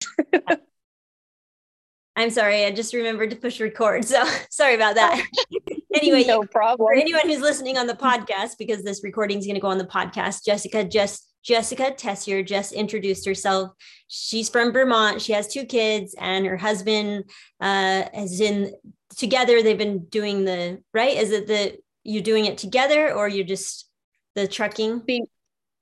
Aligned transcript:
I'm 2.16 2.30
sorry, 2.30 2.64
I 2.64 2.70
just 2.70 2.94
remembered 2.94 3.28
to 3.30 3.36
push 3.36 3.60
record. 3.60 4.06
So 4.06 4.24
sorry 4.50 4.74
about 4.74 4.94
that. 4.94 5.22
anyway, 5.94 6.24
no 6.24 6.42
problem. 6.44 6.86
For 6.86 6.94
anyone 6.94 7.28
who's 7.28 7.40
listening 7.40 7.76
on 7.76 7.86
the 7.86 7.94
podcast, 7.94 8.52
because 8.58 8.82
this 8.82 9.04
recording 9.04 9.38
is 9.38 9.44
going 9.44 9.56
to 9.56 9.60
go 9.60 9.68
on 9.68 9.78
the 9.78 9.84
podcast, 9.84 10.44
Jessica 10.44 10.82
just 10.82 11.30
Jessica 11.44 11.92
Tessier 11.92 12.42
just 12.42 12.72
introduced 12.72 13.26
herself. 13.26 13.70
She's 14.08 14.48
from 14.48 14.72
Vermont. 14.72 15.22
She 15.22 15.32
has 15.32 15.46
two 15.46 15.64
kids, 15.64 16.14
and 16.18 16.46
her 16.46 16.56
husband 16.56 17.30
uh, 17.60 18.04
has 18.14 18.40
in 18.40 18.72
together. 19.16 19.62
They've 19.62 19.78
been 19.78 20.06
doing 20.06 20.44
the 20.44 20.82
right. 20.94 21.16
Is 21.16 21.30
it 21.30 21.46
the 21.46 21.76
you 22.02 22.22
doing 22.22 22.46
it 22.46 22.56
together, 22.56 23.12
or 23.12 23.28
you're 23.28 23.44
just 23.44 23.88
the 24.34 24.48
trucking? 24.48 25.00
Being 25.00 25.26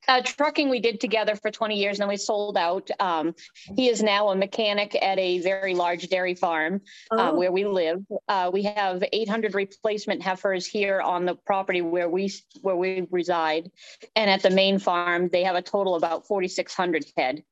uh, 0.08 0.20
trucking 0.22 0.68
we 0.68 0.80
did 0.80 1.00
together 1.00 1.36
for 1.36 1.50
20 1.50 1.76
years 1.76 1.96
and 1.96 2.02
then 2.02 2.08
we 2.08 2.16
sold 2.16 2.56
out. 2.56 2.90
Um, 3.00 3.34
he 3.76 3.88
is 3.88 4.02
now 4.02 4.28
a 4.30 4.36
mechanic 4.36 4.96
at 5.00 5.18
a 5.18 5.40
very 5.40 5.74
large 5.74 6.08
dairy 6.08 6.34
farm 6.34 6.80
uh, 7.10 7.30
oh. 7.30 7.34
where 7.34 7.52
we 7.52 7.64
live. 7.64 8.04
Uh, 8.28 8.50
we 8.52 8.62
have 8.64 9.02
800 9.12 9.54
replacement 9.54 10.22
heifers 10.22 10.66
here 10.66 11.00
on 11.00 11.24
the 11.24 11.34
property 11.34 11.82
where 11.82 12.08
we 12.08 12.32
where 12.62 12.76
we 12.76 13.06
reside. 13.10 13.70
And 14.16 14.30
at 14.30 14.42
the 14.42 14.50
main 14.50 14.78
farm 14.78 15.28
they 15.32 15.44
have 15.44 15.56
a 15.56 15.62
total 15.62 15.94
of 15.94 16.00
about 16.02 16.26
4600 16.26 17.04
head 17.16 17.44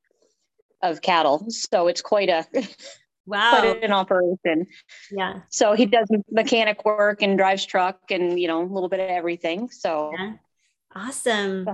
of 0.82 1.01
cattle. 1.01 1.46
So 1.48 1.88
it's 1.88 2.02
quite 2.02 2.29
a 2.29 2.46
wow. 3.27 3.60
quite 3.60 3.84
an 3.84 3.93
operation. 3.93 4.66
Yeah. 5.10 5.41
So 5.48 5.74
he 5.74 5.87
does 5.87 6.09
mechanic 6.30 6.84
work 6.84 7.23
and 7.23 7.38
drives 7.38 7.65
truck 7.65 8.10
and 8.10 8.38
you 8.38 8.48
know 8.48 8.62
a 8.62 8.65
little 8.65 8.88
bit 8.88 9.01
of 9.01 9.09
everything 9.09 9.71
so. 9.71 10.12
Yeah. 10.16 10.32
awesome 10.95 11.66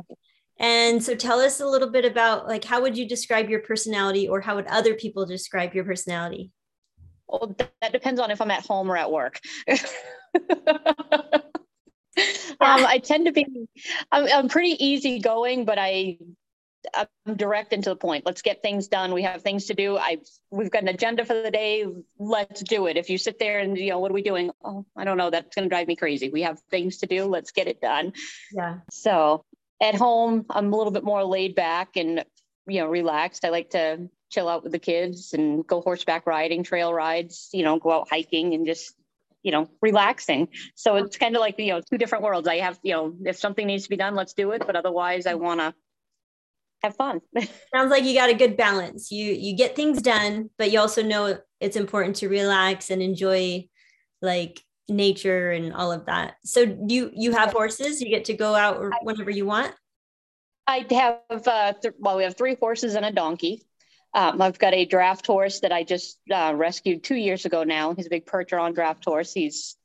and 0.59 1.03
so 1.03 1.15
tell 1.15 1.41
us 1.41 1.61
a 1.61 1.67
little 1.67 1.91
bit 1.91 2.05
about 2.05 2.47
like 2.49 2.65
how 2.65 2.83
would 2.83 2.97
you 2.97 3.09
describe 3.09 3.49
your 3.49 3.61
personality 3.61 4.29
or 4.29 4.41
how 4.41 4.57
would 4.57 4.67
other 4.67 4.95
people 4.95 5.27
describe 5.27 5.75
your 5.75 5.85
personality? 5.85 6.51
Well, 7.27 7.55
that 7.81 7.93
depends 7.93 8.21
on 8.21 8.31
if 8.31 8.41
I'm 8.41 8.51
at 8.51 8.65
home 8.65 8.91
or 8.91 8.97
at 8.97 9.11
work. 9.11 9.41
Um, 12.61 12.85
I 12.85 12.99
tend 12.99 13.27
to 13.27 13.33
be, 13.33 13.47
I'm, 14.11 14.27
I'm 14.33 14.49
pretty 14.49 14.85
easygoing, 14.85 15.65
but 15.65 15.79
I, 15.79 16.19
I'm 16.95 17.37
direct 17.37 17.73
and 17.73 17.85
to 17.85 17.91
the 17.91 17.97
point. 17.97 18.27
Let's 18.27 18.43
get 18.43 18.63
things 18.63 18.89
done. 18.89 19.13
We 19.13 19.23
have 19.23 19.43
things 19.43 19.67
to 19.67 19.75
do. 19.75 19.97
I, 19.97 20.19
we've 20.51 20.71
got 20.71 20.83
an 20.83 20.89
agenda 20.89 21.25
for 21.25 21.41
the 21.41 21.51
day. 21.51 21.87
Let's 22.19 22.63
do 22.63 22.87
it. 22.87 22.97
If 22.97 23.11
you 23.11 23.19
sit 23.19 23.39
there 23.39 23.61
and 23.61 23.77
you 23.77 23.91
know, 23.91 23.99
what 23.99 24.11
are 24.11 24.15
we 24.15 24.23
doing? 24.23 24.51
Oh, 24.65 24.87
I 24.97 25.05
don't 25.05 25.19
know. 25.19 25.31
That's 25.31 25.55
going 25.55 25.65
to 25.65 25.69
drive 25.69 25.87
me 25.87 25.97
crazy. 25.97 26.31
We 26.31 26.43
have 26.43 26.61
things 26.71 26.99
to 26.99 27.07
do. 27.07 27.27
Let's 27.27 27.53
get 27.53 27.69
it 27.69 27.81
done. 27.81 28.13
Yeah. 28.53 28.79
So 28.91 29.45
at 29.81 29.95
home, 29.95 30.47
I'm 30.51 30.73
a 30.73 30.77
little 30.77 30.93
bit 30.93 31.05
more 31.05 31.25
laid 31.25 31.55
back 31.55 31.97
and, 31.97 32.25
you 32.67 32.81
know, 32.81 32.89
relaxed. 32.89 33.45
I 33.45 33.51
like 33.51 33.71
to 33.71 34.09
chill 34.31 34.49
out 34.49 34.63
with 34.63 34.73
the 34.73 34.79
kids 34.79 35.33
and 35.33 35.67
go 35.67 35.81
horseback 35.81 36.27
riding, 36.27 36.63
trail 36.63 36.93
rides, 36.93 37.49
you 37.53 37.63
know, 37.63 37.79
go 37.79 37.93
out 37.93 38.09
hiking 38.11 38.55
and 38.55 38.67
just, 38.67 38.95
you 39.43 39.53
know, 39.53 39.69
relaxing. 39.81 40.49
So 40.75 40.97
it's 40.97 41.17
kind 41.17 41.37
of 41.37 41.41
like, 41.41 41.59
you 41.59 41.73
know, 41.73 41.81
two 41.81 41.99
different 41.99 42.25
worlds. 42.25 42.49
I 42.49 42.57
have, 42.57 42.79
you 42.83 42.93
know, 42.93 43.15
if 43.25 43.39
something 43.39 43.67
needs 43.67 43.85
to 43.85 43.91
be 43.91 43.97
done, 43.97 44.15
let's 44.15 44.35
do 44.35 44.51
it. 44.51 44.65
But 44.67 44.77
otherwise, 44.77 45.27
I 45.27 45.35
want 45.35 45.61
to 45.61 45.75
have 46.83 46.97
fun. 46.97 47.21
Sounds 47.75 47.91
like 47.91 48.05
you 48.05 48.15
got 48.15 48.31
a 48.31 48.35
good 48.35 48.57
balance. 48.57 49.11
You 49.11 49.33
you 49.33 49.57
get 49.57 49.77
things 49.77 50.03
done, 50.03 50.51
but 50.59 50.71
you 50.71 50.81
also 50.81 51.03
know 51.03 51.39
it's 51.61 51.77
important 51.77 52.17
to 52.17 52.29
relax 52.29 52.91
and 52.91 53.03
enjoy 53.03 53.69
like 54.21 54.61
nature 54.89 55.53
and 55.53 55.73
all 55.73 55.93
of 55.93 56.07
that. 56.07 56.37
So 56.45 56.79
you 56.87 57.11
you 57.15 57.33
have 57.33 57.53
horses. 57.53 58.01
You 58.01 58.09
get 58.09 58.27
to 58.27 58.35
go 58.35 58.55
out 58.55 58.83
whenever 59.03 59.31
you 59.31 59.47
want. 59.47 59.75
I 60.67 60.87
have 60.91 61.47
uh, 61.47 61.73
th- 61.81 61.95
well, 61.99 62.17
we 62.17 62.25
have 62.25 62.37
three 62.37 62.57
horses 62.61 62.95
and 62.95 63.05
a 63.05 63.13
donkey. 63.13 63.63
Um, 64.15 64.41
I've 64.41 64.59
got 64.59 64.75
a 64.75 64.85
draft 64.85 65.27
horse 65.27 65.61
that 65.61 65.73
I 65.73 65.85
just 65.85 66.19
uh, 66.33 66.53
rescued 66.57 67.05
two 67.05 67.15
years 67.15 67.45
ago. 67.45 67.65
Now 67.65 67.95
he's 67.95 68.07
a 68.07 68.11
big 68.11 68.27
Percheron 68.27 68.75
draft 68.75 69.05
horse. 69.05 69.33
He's 69.33 69.77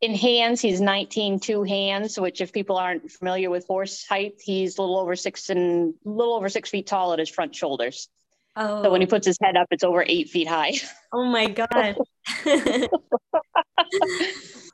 in 0.00 0.14
hands, 0.14 0.60
he's 0.60 0.80
19 0.80 1.40
two 1.40 1.62
hands, 1.62 2.18
which 2.20 2.40
if 2.40 2.52
people 2.52 2.76
aren't 2.76 3.10
familiar 3.10 3.48
with 3.50 3.66
horse 3.66 4.06
height, 4.06 4.34
he's 4.38 4.76
a 4.76 4.82
little 4.82 4.98
over 4.98 5.16
six 5.16 5.48
and 5.48 5.94
a 6.04 6.08
little 6.08 6.34
over 6.34 6.48
six 6.48 6.70
feet 6.70 6.86
tall 6.86 7.12
at 7.12 7.18
his 7.18 7.30
front 7.30 7.54
shoulders. 7.54 8.08
Oh. 8.56 8.82
So 8.82 8.90
when 8.90 9.00
he 9.00 9.06
oh. 9.06 9.10
puts 9.10 9.26
his 9.26 9.38
head 9.42 9.56
up, 9.56 9.68
it's 9.70 9.84
over 9.84 10.04
eight 10.06 10.28
feet 10.28 10.48
high. 10.48 10.74
Oh 11.12 11.24
my 11.24 11.46
God. 11.46 11.96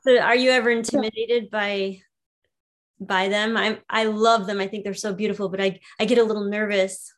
so 0.03 0.19
are 0.19 0.37
you 0.37 0.51
ever 0.51 0.71
intimidated 0.81 1.51
by 1.51 2.01
by 3.01 3.29
them? 3.29 3.57
I 3.57 3.79
I 3.89 4.05
love 4.05 4.47
them. 4.47 4.61
I 4.61 4.67
think 4.67 4.85
they're 4.85 4.95
so 4.95 5.15
beautiful, 5.15 5.49
but 5.49 5.61
I 5.61 5.81
I 5.99 6.05
get 6.05 6.19
a 6.19 6.25
little 6.25 6.45
nervous. 6.45 7.13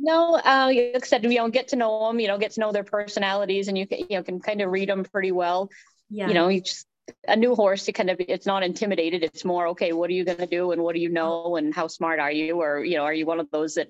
No, 0.00 0.36
uh, 0.36 0.70
like 0.72 1.02
I 1.02 1.06
said, 1.06 1.24
you 1.24 1.38
know, 1.38 1.48
get 1.48 1.68
to 1.68 1.76
know 1.76 2.06
them, 2.06 2.20
you 2.20 2.28
know, 2.28 2.38
get 2.38 2.52
to 2.52 2.60
know 2.60 2.70
their 2.70 2.84
personalities, 2.84 3.66
and 3.66 3.76
you 3.76 3.86
can, 3.86 3.98
you 3.98 4.16
know, 4.16 4.22
can 4.22 4.38
kind 4.38 4.60
of 4.60 4.70
read 4.70 4.88
them 4.88 5.02
pretty 5.02 5.32
well. 5.32 5.70
Yeah. 6.08 6.28
You 6.28 6.34
know, 6.34 6.48
you 6.48 6.60
just 6.60 6.86
a 7.26 7.36
new 7.36 7.54
horse 7.54 7.84
to 7.86 7.92
kind 7.92 8.10
of 8.10 8.16
it's 8.20 8.46
not 8.46 8.62
intimidated 8.62 9.22
it's 9.22 9.44
more 9.44 9.68
okay 9.68 9.92
what 9.92 10.10
are 10.10 10.12
you 10.12 10.24
going 10.24 10.38
to 10.38 10.46
do 10.46 10.72
and 10.72 10.82
what 10.82 10.94
do 10.94 11.00
you 11.00 11.08
know 11.08 11.56
and 11.56 11.74
how 11.74 11.86
smart 11.86 12.20
are 12.20 12.30
you 12.30 12.60
or 12.60 12.84
you 12.84 12.96
know 12.96 13.04
are 13.04 13.14
you 13.14 13.24
one 13.24 13.40
of 13.40 13.50
those 13.50 13.74
that 13.74 13.88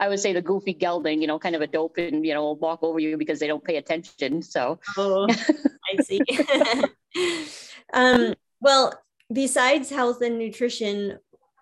I 0.00 0.08
would 0.08 0.20
say 0.20 0.32
the 0.32 0.42
goofy 0.42 0.74
gelding, 0.74 1.20
you 1.20 1.26
know, 1.26 1.38
kind 1.38 1.56
of 1.56 1.62
a 1.62 1.66
dope 1.66 1.98
and, 1.98 2.24
you 2.24 2.34
know, 2.34 2.52
walk 2.52 2.82
over 2.82 2.98
you 2.98 3.16
because 3.16 3.40
they 3.40 3.46
don't 3.46 3.64
pay 3.64 3.76
attention. 3.76 4.42
So, 4.42 4.78
oh, 4.96 5.26
I 5.28 6.02
see. 6.02 6.20
um, 7.92 8.34
well, 8.60 8.94
besides 9.32 9.90
health 9.90 10.22
and 10.22 10.38
nutrition, 10.38 11.18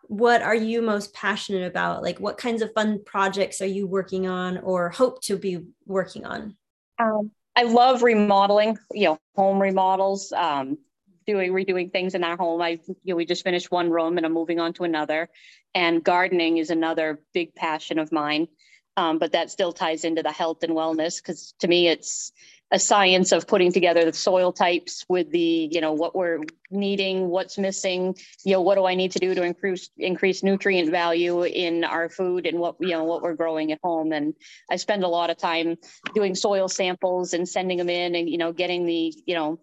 what 0.08 0.42
are 0.42 0.54
you 0.54 0.82
most 0.82 1.14
passionate 1.14 1.66
about? 1.66 2.02
Like, 2.02 2.20
what 2.20 2.38
kinds 2.38 2.62
of 2.62 2.72
fun 2.74 3.02
projects 3.04 3.60
are 3.60 3.66
you 3.66 3.86
working 3.86 4.26
on 4.26 4.58
or 4.58 4.90
hope 4.90 5.22
to 5.22 5.36
be 5.36 5.60
working 5.86 6.24
on? 6.24 6.56
Um, 6.98 7.30
I 7.56 7.62
love 7.62 8.02
remodeling, 8.02 8.78
you 8.92 9.06
know, 9.06 9.18
home 9.34 9.60
remodels, 9.60 10.30
um, 10.32 10.78
doing 11.26 11.52
redoing 11.52 11.92
things 11.92 12.14
in 12.14 12.24
our 12.24 12.36
home. 12.36 12.62
I, 12.62 12.80
you 12.86 12.96
know, 13.04 13.16
we 13.16 13.26
just 13.26 13.44
finished 13.44 13.70
one 13.70 13.90
room 13.90 14.16
and 14.16 14.26
I'm 14.26 14.32
moving 14.32 14.60
on 14.60 14.72
to 14.74 14.84
another. 14.84 15.28
And 15.74 16.02
gardening 16.02 16.58
is 16.58 16.70
another 16.70 17.20
big 17.34 17.54
passion 17.54 17.98
of 17.98 18.12
mine. 18.12 18.48
Um, 18.96 19.18
but 19.18 19.32
that 19.32 19.50
still 19.50 19.72
ties 19.72 20.04
into 20.04 20.22
the 20.22 20.32
health 20.32 20.62
and 20.62 20.72
wellness 20.72 21.18
because 21.18 21.54
to 21.60 21.68
me 21.68 21.88
it's 21.88 22.32
a 22.72 22.78
science 22.78 23.30
of 23.30 23.46
putting 23.46 23.72
together 23.72 24.04
the 24.04 24.12
soil 24.12 24.52
types 24.52 25.04
with 25.08 25.30
the 25.30 25.68
you 25.70 25.80
know 25.80 25.92
what 25.92 26.16
we're 26.16 26.40
needing 26.70 27.28
what's 27.28 27.58
missing 27.58 28.16
you 28.44 28.52
know 28.52 28.60
what 28.60 28.74
do 28.74 28.84
i 28.84 28.94
need 28.96 29.12
to 29.12 29.20
do 29.20 29.34
to 29.34 29.42
increase 29.42 29.88
increase 29.98 30.42
nutrient 30.42 30.90
value 30.90 31.44
in 31.44 31.84
our 31.84 32.08
food 32.08 32.44
and 32.44 32.58
what 32.58 32.74
you 32.80 32.88
know 32.88 33.04
what 33.04 33.22
we're 33.22 33.34
growing 33.34 33.70
at 33.70 33.78
home 33.84 34.12
and 34.12 34.34
i 34.68 34.74
spend 34.74 35.04
a 35.04 35.08
lot 35.08 35.30
of 35.30 35.36
time 35.36 35.76
doing 36.14 36.34
soil 36.34 36.66
samples 36.66 37.34
and 37.34 37.48
sending 37.48 37.78
them 37.78 37.88
in 37.88 38.16
and 38.16 38.28
you 38.28 38.38
know 38.38 38.52
getting 38.52 38.84
the 38.84 39.14
you 39.26 39.34
know 39.34 39.60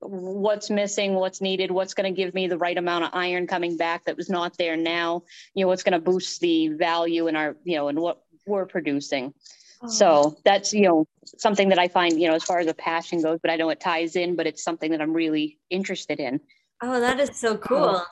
what's 0.00 0.70
missing, 0.70 1.14
what's 1.14 1.40
needed, 1.40 1.70
what's 1.70 1.94
going 1.94 2.12
to 2.12 2.16
give 2.16 2.34
me 2.34 2.46
the 2.46 2.58
right 2.58 2.76
amount 2.76 3.04
of 3.04 3.10
iron 3.12 3.46
coming 3.46 3.76
back 3.76 4.04
that 4.04 4.16
was 4.16 4.28
not 4.28 4.56
there 4.56 4.76
now, 4.76 5.22
you 5.54 5.64
know, 5.64 5.68
what's 5.68 5.82
going 5.82 5.92
to 5.92 5.98
boost 5.98 6.40
the 6.40 6.68
value 6.68 7.26
in 7.26 7.36
our, 7.36 7.56
you 7.64 7.76
know, 7.76 7.88
in 7.88 8.00
what 8.00 8.22
we're 8.46 8.66
producing. 8.66 9.34
Oh. 9.82 9.88
So 9.88 10.36
that's, 10.44 10.72
you 10.72 10.82
know, 10.82 11.06
something 11.24 11.68
that 11.70 11.78
I 11.78 11.88
find, 11.88 12.20
you 12.20 12.28
know, 12.28 12.34
as 12.34 12.44
far 12.44 12.58
as 12.58 12.66
a 12.66 12.74
passion 12.74 13.22
goes, 13.22 13.38
but 13.42 13.50
I 13.50 13.56
know 13.56 13.70
it 13.70 13.80
ties 13.80 14.16
in, 14.16 14.36
but 14.36 14.46
it's 14.46 14.62
something 14.62 14.90
that 14.92 15.00
I'm 15.00 15.12
really 15.12 15.58
interested 15.70 16.20
in. 16.20 16.40
Oh, 16.82 17.00
that 17.00 17.18
is 17.18 17.36
so 17.36 17.56
cool. 17.56 18.04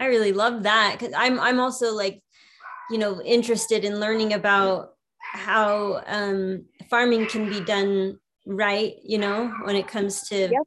I 0.00 0.06
really 0.06 0.32
love 0.32 0.62
that 0.64 0.96
because 0.98 1.14
I'm 1.16 1.38
I'm 1.40 1.60
also 1.60 1.94
like, 1.94 2.22
you 2.90 2.98
know, 2.98 3.20
interested 3.22 3.84
in 3.84 4.00
learning 4.00 4.32
about 4.32 4.94
how 5.18 6.02
um, 6.06 6.64
farming 6.88 7.26
can 7.26 7.48
be 7.48 7.60
done 7.60 8.18
right, 8.46 8.94
you 9.02 9.18
know, 9.18 9.52
when 9.64 9.76
it 9.76 9.86
comes 9.86 10.28
to 10.28 10.48
yep 10.48 10.66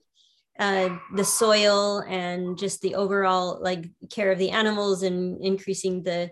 uh, 0.60 0.90
the 1.16 1.24
soil 1.24 2.00
and 2.00 2.58
just 2.58 2.82
the 2.82 2.96
overall 2.96 3.60
like 3.62 3.86
care 4.10 4.32
of 4.32 4.38
the 4.38 4.52
animals 4.52 5.04
and 5.04 5.42
increasing 5.42 6.04
the 6.04 6.30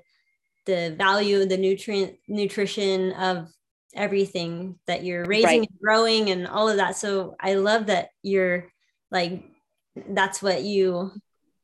the 0.65 0.93
value 0.97 1.45
the 1.45 1.57
nutrient 1.57 2.17
nutrition 2.27 3.13
of 3.13 3.47
everything 3.95 4.77
that 4.85 5.03
you're 5.03 5.23
raising 5.23 5.61
right. 5.61 5.69
and 5.69 5.79
growing 5.81 6.29
and 6.29 6.45
all 6.45 6.67
of 6.67 6.75
that 6.75 6.97
so 6.97 7.35
i 7.39 7.53
love 7.53 7.85
that 7.85 8.09
you're 8.21 8.67
like 9.11 9.43
that's 10.09 10.41
what 10.41 10.61
you 10.61 11.09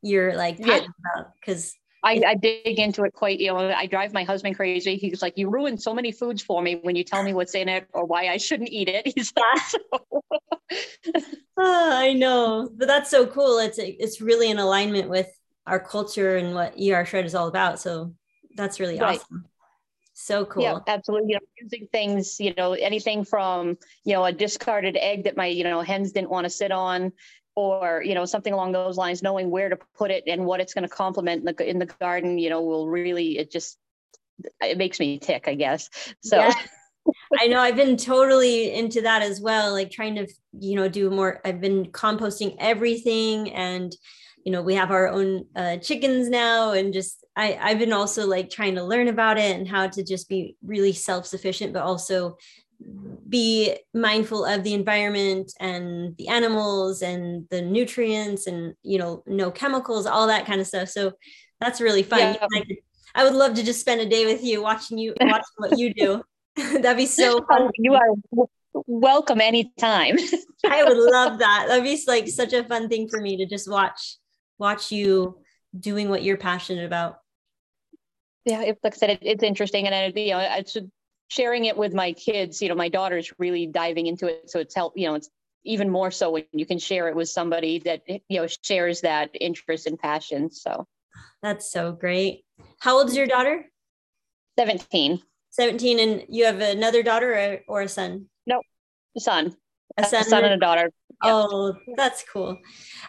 you're 0.01 0.35
like 0.35 0.57
yeah. 0.59 0.77
about 0.77 1.33
because 1.39 1.75
I, 2.03 2.21
I, 2.27 2.35
dig 2.35 2.79
into 2.79 3.03
it 3.03 3.13
quite, 3.13 3.39
you 3.39 3.47
know, 3.47 3.57
I 3.57 3.85
drive 3.85 4.13
my 4.13 4.23
husband 4.23 4.55
crazy. 4.55 4.97
He's 4.97 5.21
like, 5.21 5.37
you 5.37 5.49
ruin 5.49 5.77
so 5.77 5.93
many 5.93 6.11
foods 6.11 6.41
for 6.41 6.61
me 6.61 6.79
when 6.81 6.95
you 6.95 7.03
tell 7.03 7.23
me 7.23 7.33
what's 7.33 7.55
in 7.55 7.69
it 7.69 7.87
or 7.93 8.05
why 8.05 8.27
I 8.27 8.37
shouldn't 8.37 8.69
eat 8.69 8.89
it. 8.89 9.07
He's 9.15 9.31
like, 9.35 10.01
oh, 10.11 11.21
I 11.57 12.13
know, 12.13 12.69
but 12.75 12.87
that's 12.87 13.09
so 13.09 13.25
cool. 13.25 13.59
It's, 13.59 13.79
it's 13.79 14.19
really 14.19 14.51
in 14.51 14.59
alignment 14.59 15.09
with 15.09 15.29
our 15.65 15.79
culture 15.79 16.35
and 16.35 16.53
what 16.53 16.75
ER 16.77 17.05
Shred 17.05 17.25
is 17.25 17.35
all 17.35 17.47
about. 17.47 17.79
So 17.79 18.13
that's 18.55 18.79
really 18.79 18.99
right. 18.99 19.19
awesome. 19.19 19.45
So 20.13 20.45
cool. 20.45 20.63
Yeah, 20.63 20.79
absolutely. 20.87 21.29
You 21.29 21.35
know, 21.35 21.47
using 21.59 21.87
things, 21.91 22.39
you 22.39 22.53
know, 22.55 22.73
anything 22.73 23.25
from, 23.25 23.77
you 24.03 24.13
know, 24.13 24.25
a 24.25 24.31
discarded 24.31 24.95
egg 24.97 25.23
that 25.23 25.35
my, 25.35 25.47
you 25.47 25.63
know, 25.63 25.81
hens 25.81 26.11
didn't 26.11 26.29
want 26.29 26.45
to 26.45 26.49
sit 26.49 26.71
on 26.71 27.11
or 27.55 28.01
you 28.03 28.15
know 28.15 28.25
something 28.25 28.53
along 28.53 28.71
those 28.71 28.97
lines 28.97 29.21
knowing 29.21 29.49
where 29.49 29.69
to 29.69 29.77
put 29.95 30.11
it 30.11 30.23
and 30.27 30.45
what 30.45 30.59
it's 30.59 30.73
going 30.73 30.87
to 30.87 30.89
complement 30.89 31.47
in 31.47 31.55
the, 31.55 31.69
in 31.69 31.79
the 31.79 31.85
garden 31.85 32.37
you 32.37 32.49
know 32.49 32.61
will 32.61 32.89
really 32.89 33.37
it 33.37 33.51
just 33.51 33.77
it 34.61 34.77
makes 34.77 34.99
me 34.99 35.19
tick 35.19 35.47
i 35.47 35.53
guess 35.53 35.89
so 36.21 36.37
yeah. 36.37 36.53
I 37.39 37.47
know 37.47 37.59
I've 37.59 37.75
been 37.75 37.97
totally 37.97 38.73
into 38.73 39.01
that 39.01 39.21
as 39.21 39.41
well, 39.41 39.73
like 39.73 39.91
trying 39.91 40.15
to, 40.15 40.27
you 40.57 40.75
know, 40.75 40.87
do 40.87 41.09
more. 41.09 41.41
I've 41.43 41.59
been 41.59 41.87
composting 41.87 42.55
everything 42.59 43.51
and, 43.53 43.93
you 44.45 44.51
know, 44.51 44.61
we 44.61 44.75
have 44.75 44.91
our 44.91 45.09
own 45.09 45.45
uh, 45.55 45.77
chickens 45.77 46.29
now 46.29 46.71
and 46.71 46.93
just, 46.93 47.25
I, 47.35 47.57
I've 47.61 47.79
been 47.79 47.93
also 47.93 48.27
like 48.27 48.49
trying 48.49 48.75
to 48.75 48.83
learn 48.83 49.07
about 49.07 49.37
it 49.37 49.55
and 49.55 49.67
how 49.67 49.87
to 49.87 50.03
just 50.03 50.29
be 50.29 50.55
really 50.63 50.93
self 50.93 51.25
sufficient, 51.25 51.73
but 51.73 51.83
also 51.83 52.37
be 53.27 53.75
mindful 53.93 54.45
of 54.45 54.63
the 54.63 54.73
environment 54.73 55.51
and 55.59 56.15
the 56.17 56.27
animals 56.27 57.01
and 57.01 57.47
the 57.49 57.61
nutrients 57.61 58.47
and 58.47 58.75
you 58.83 58.99
know 58.99 59.23
no 59.25 59.49
chemicals 59.49 60.05
all 60.05 60.27
that 60.27 60.45
kind 60.45 60.61
of 60.61 60.67
stuff. 60.67 60.89
So 60.89 61.13
that's 61.59 61.81
really 61.81 62.03
fun. 62.03 62.19
Yeah. 62.19 62.47
I, 62.53 62.63
I, 63.15 63.23
would 63.23 63.33
love 63.33 63.55
to 63.55 63.63
just 63.63 63.79
spend 63.79 64.01
a 64.01 64.05
day 64.05 64.25
with 64.25 64.43
you 64.43 64.61
watching 64.61 64.97
you 64.97 65.15
watching 65.21 65.43
what 65.57 65.77
you 65.77 65.93
do. 65.93 66.23
That'd 66.55 66.97
be 66.97 67.05
so 67.05 67.39
oh, 67.39 67.45
fun. 67.47 67.71
you 67.77 67.95
are 67.95 68.45
welcome 68.85 69.41
anytime. 69.41 70.17
I 70.65 70.83
would 70.83 70.97
love 70.97 71.39
that. 71.39 71.65
That'd 71.67 71.83
be 71.83 71.99
like 72.07 72.27
such 72.27 72.53
a 72.53 72.63
fun 72.63 72.89
thing 72.89 73.07
for 73.07 73.19
me 73.19 73.37
to 73.37 73.45
just 73.45 73.69
watch 73.69 74.17
watch 74.59 74.91
you 74.91 75.39
doing 75.77 76.09
what 76.09 76.23
you're 76.23 76.37
passionate 76.37 76.85
about. 76.85 77.17
Yeah 78.45 78.61
it, 78.61 78.77
like 78.83 78.93
i 78.93 78.97
said 78.97 79.09
it, 79.11 79.19
it's 79.21 79.43
interesting 79.43 79.87
and 79.87 79.95
I, 79.95 80.19
you 80.19 80.31
know 80.31 80.37
i 80.37 80.63
should 80.67 80.91
sharing 81.27 81.65
it 81.65 81.77
with 81.77 81.93
my 81.93 82.13
kids, 82.13 82.61
you 82.61 82.69
know, 82.69 82.75
my 82.75 82.89
daughter's 82.89 83.31
really 83.39 83.67
diving 83.67 84.07
into 84.07 84.27
it. 84.27 84.49
So 84.49 84.59
it's 84.59 84.75
help, 84.75 84.93
you 84.95 85.07
know, 85.07 85.15
it's 85.15 85.29
even 85.65 85.89
more 85.89 86.11
so 86.11 86.31
when 86.31 86.45
you 86.51 86.65
can 86.65 86.77
share 86.77 87.07
it 87.07 87.15
with 87.15 87.29
somebody 87.29 87.79
that, 87.79 88.01
you 88.07 88.41
know, 88.41 88.47
shares 88.63 89.01
that 89.01 89.29
interest 89.39 89.87
and 89.87 89.97
passion. 89.97 90.51
So 90.51 90.85
that's 91.41 91.71
so 91.71 91.91
great. 91.91 92.45
How 92.79 92.97
old 92.97 93.09
is 93.09 93.15
your 93.15 93.27
daughter? 93.27 93.65
17. 94.59 95.21
17. 95.51 95.99
And 95.99 96.25
you 96.29 96.45
have 96.45 96.59
another 96.59 97.03
daughter 97.03 97.33
or, 97.33 97.59
or 97.67 97.81
a 97.83 97.89
son? 97.89 98.27
No, 98.45 98.61
a 99.15 99.19
son. 99.19 99.55
A 99.97 100.03
son, 100.03 100.21
a 100.21 100.23
son 100.23 100.43
and 100.43 100.53
a 100.53 100.57
daughter. 100.57 100.91
Oh, 101.21 101.75
that's 101.95 102.23
cool. 102.31 102.57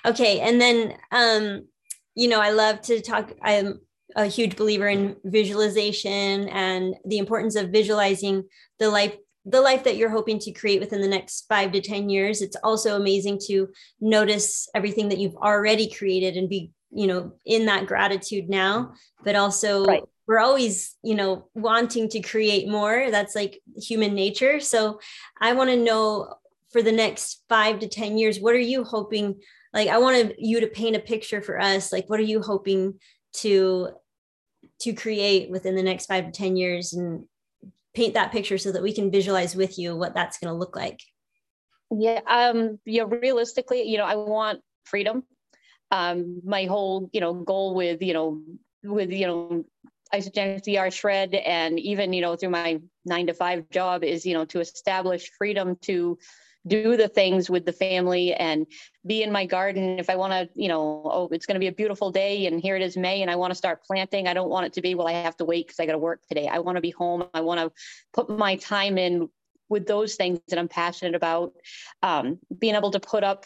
Okay. 0.04 0.40
And 0.40 0.60
then, 0.60 0.94
um, 1.10 1.66
you 2.14 2.28
know, 2.28 2.40
I 2.40 2.50
love 2.50 2.80
to 2.82 3.00
talk. 3.00 3.32
I'm 3.42 3.80
a 4.14 4.26
huge 4.26 4.56
believer 4.56 4.88
in 4.88 5.16
visualization 5.24 6.48
and 6.48 6.94
the 7.04 7.18
importance 7.18 7.56
of 7.56 7.70
visualizing 7.70 8.44
the 8.78 8.88
life 8.88 9.16
the 9.46 9.60
life 9.60 9.84
that 9.84 9.96
you're 9.96 10.10
hoping 10.10 10.38
to 10.38 10.52
create 10.52 10.80
within 10.80 11.02
the 11.02 11.08
next 11.08 11.44
five 11.48 11.72
to 11.72 11.80
10 11.80 12.08
years. 12.08 12.40
It's 12.40 12.56
also 12.64 12.96
amazing 12.96 13.40
to 13.46 13.68
notice 14.00 14.68
everything 14.74 15.10
that 15.10 15.18
you've 15.18 15.36
already 15.36 15.90
created 15.90 16.36
and 16.36 16.48
be, 16.48 16.70
you 16.90 17.06
know, 17.06 17.32
in 17.44 17.66
that 17.66 17.86
gratitude 17.86 18.48
now, 18.48 18.94
but 19.22 19.36
also 19.36 19.84
right. 19.84 20.02
we're 20.26 20.38
always, 20.38 20.96
you 21.02 21.14
know, 21.14 21.48
wanting 21.54 22.08
to 22.10 22.20
create 22.20 22.68
more. 22.68 23.10
That's 23.10 23.34
like 23.34 23.60
human 23.76 24.14
nature. 24.14 24.60
So 24.60 24.98
I 25.38 25.52
want 25.52 25.68
to 25.68 25.76
know 25.76 26.36
for 26.72 26.82
the 26.82 26.92
next 26.92 27.42
five 27.48 27.80
to 27.80 27.88
10 27.88 28.16
years, 28.16 28.40
what 28.40 28.54
are 28.54 28.58
you 28.58 28.82
hoping? 28.82 29.40
Like, 29.74 29.88
I 29.88 29.98
wanted 29.98 30.36
you 30.38 30.60
to 30.60 30.68
paint 30.68 30.96
a 30.96 31.00
picture 31.00 31.42
for 31.42 31.60
us. 31.60 31.92
Like, 31.92 32.08
what 32.08 32.18
are 32.18 32.24
you 32.24 32.40
hoping 32.40 32.98
to 33.34 33.90
to 34.80 34.92
create 34.92 35.50
within 35.50 35.76
the 35.76 35.82
next 35.82 36.06
five 36.06 36.26
to 36.26 36.30
10 36.30 36.56
years 36.56 36.92
and 36.92 37.24
paint 37.94 38.14
that 38.14 38.32
picture 38.32 38.58
so 38.58 38.72
that 38.72 38.82
we 38.82 38.92
can 38.92 39.10
visualize 39.10 39.54
with 39.54 39.78
you 39.78 39.96
what 39.96 40.14
that's 40.14 40.38
going 40.38 40.52
to 40.52 40.58
look 40.58 40.76
like? 40.76 41.00
Yeah, 41.90 42.20
um, 42.26 42.78
yeah, 42.84 43.04
realistically, 43.06 43.82
you 43.82 43.98
know, 43.98 44.04
I 44.04 44.16
want 44.16 44.60
freedom. 44.84 45.22
Um, 45.90 46.40
my 46.44 46.64
whole, 46.64 47.08
you 47.12 47.20
know, 47.20 47.34
goal 47.34 47.74
with, 47.74 48.02
you 48.02 48.14
know, 48.14 48.42
with, 48.82 49.10
you 49.10 49.26
know, 49.26 49.64
Isagenix 50.12 50.66
VR 50.66 50.92
Shred 50.92 51.34
and 51.34 51.78
even, 51.78 52.12
you 52.12 52.20
know, 52.20 52.36
through 52.36 52.50
my 52.50 52.80
nine 53.04 53.26
to 53.28 53.34
five 53.34 53.68
job 53.70 54.02
is, 54.02 54.26
you 54.26 54.34
know, 54.34 54.44
to 54.46 54.60
establish 54.60 55.30
freedom 55.38 55.76
to 55.82 56.18
do 56.66 56.96
the 56.96 57.08
things 57.08 57.50
with 57.50 57.66
the 57.66 57.72
family 57.72 58.32
and 58.34 58.66
be 59.06 59.22
in 59.22 59.30
my 59.30 59.44
garden. 59.44 59.98
If 59.98 60.08
i 60.08 60.16
want 60.16 60.32
to 60.32 60.48
you 60.60 60.68
know 60.68 61.02
oh 61.04 61.28
it's 61.32 61.46
going 61.46 61.54
to 61.56 61.60
be 61.60 61.66
a 61.66 61.72
beautiful 61.72 62.10
day 62.10 62.46
and 62.46 62.60
here 62.60 62.76
it 62.76 62.82
is 62.82 62.96
may 62.96 63.22
and 63.22 63.30
i 63.30 63.36
want 63.36 63.50
to 63.50 63.54
start 63.54 63.84
planting 63.84 64.26
i 64.26 64.34
don't 64.34 64.48
want 64.48 64.66
it 64.66 64.72
to 64.74 64.82
be 64.82 64.94
well 64.94 65.06
i 65.06 65.12
have 65.12 65.36
to 65.36 65.44
wait 65.44 65.66
because 65.66 65.80
i 65.80 65.86
got 65.86 65.92
to 65.92 65.98
work 65.98 66.20
today. 66.28 66.48
I 66.48 66.58
want 66.58 66.76
to 66.76 66.80
be 66.82 66.90
home. 66.90 67.24
I 67.34 67.40
want 67.40 67.60
to 67.60 67.72
put 68.12 68.28
my 68.28 68.56
time 68.56 68.98
in 68.98 69.28
with 69.68 69.86
those 69.86 70.14
things 70.14 70.40
that 70.48 70.58
i'm 70.58 70.68
passionate 70.68 71.14
about. 71.14 71.52
Um, 72.02 72.38
being 72.58 72.74
able 72.74 72.90
to 72.92 73.00
put 73.00 73.24
up 73.24 73.44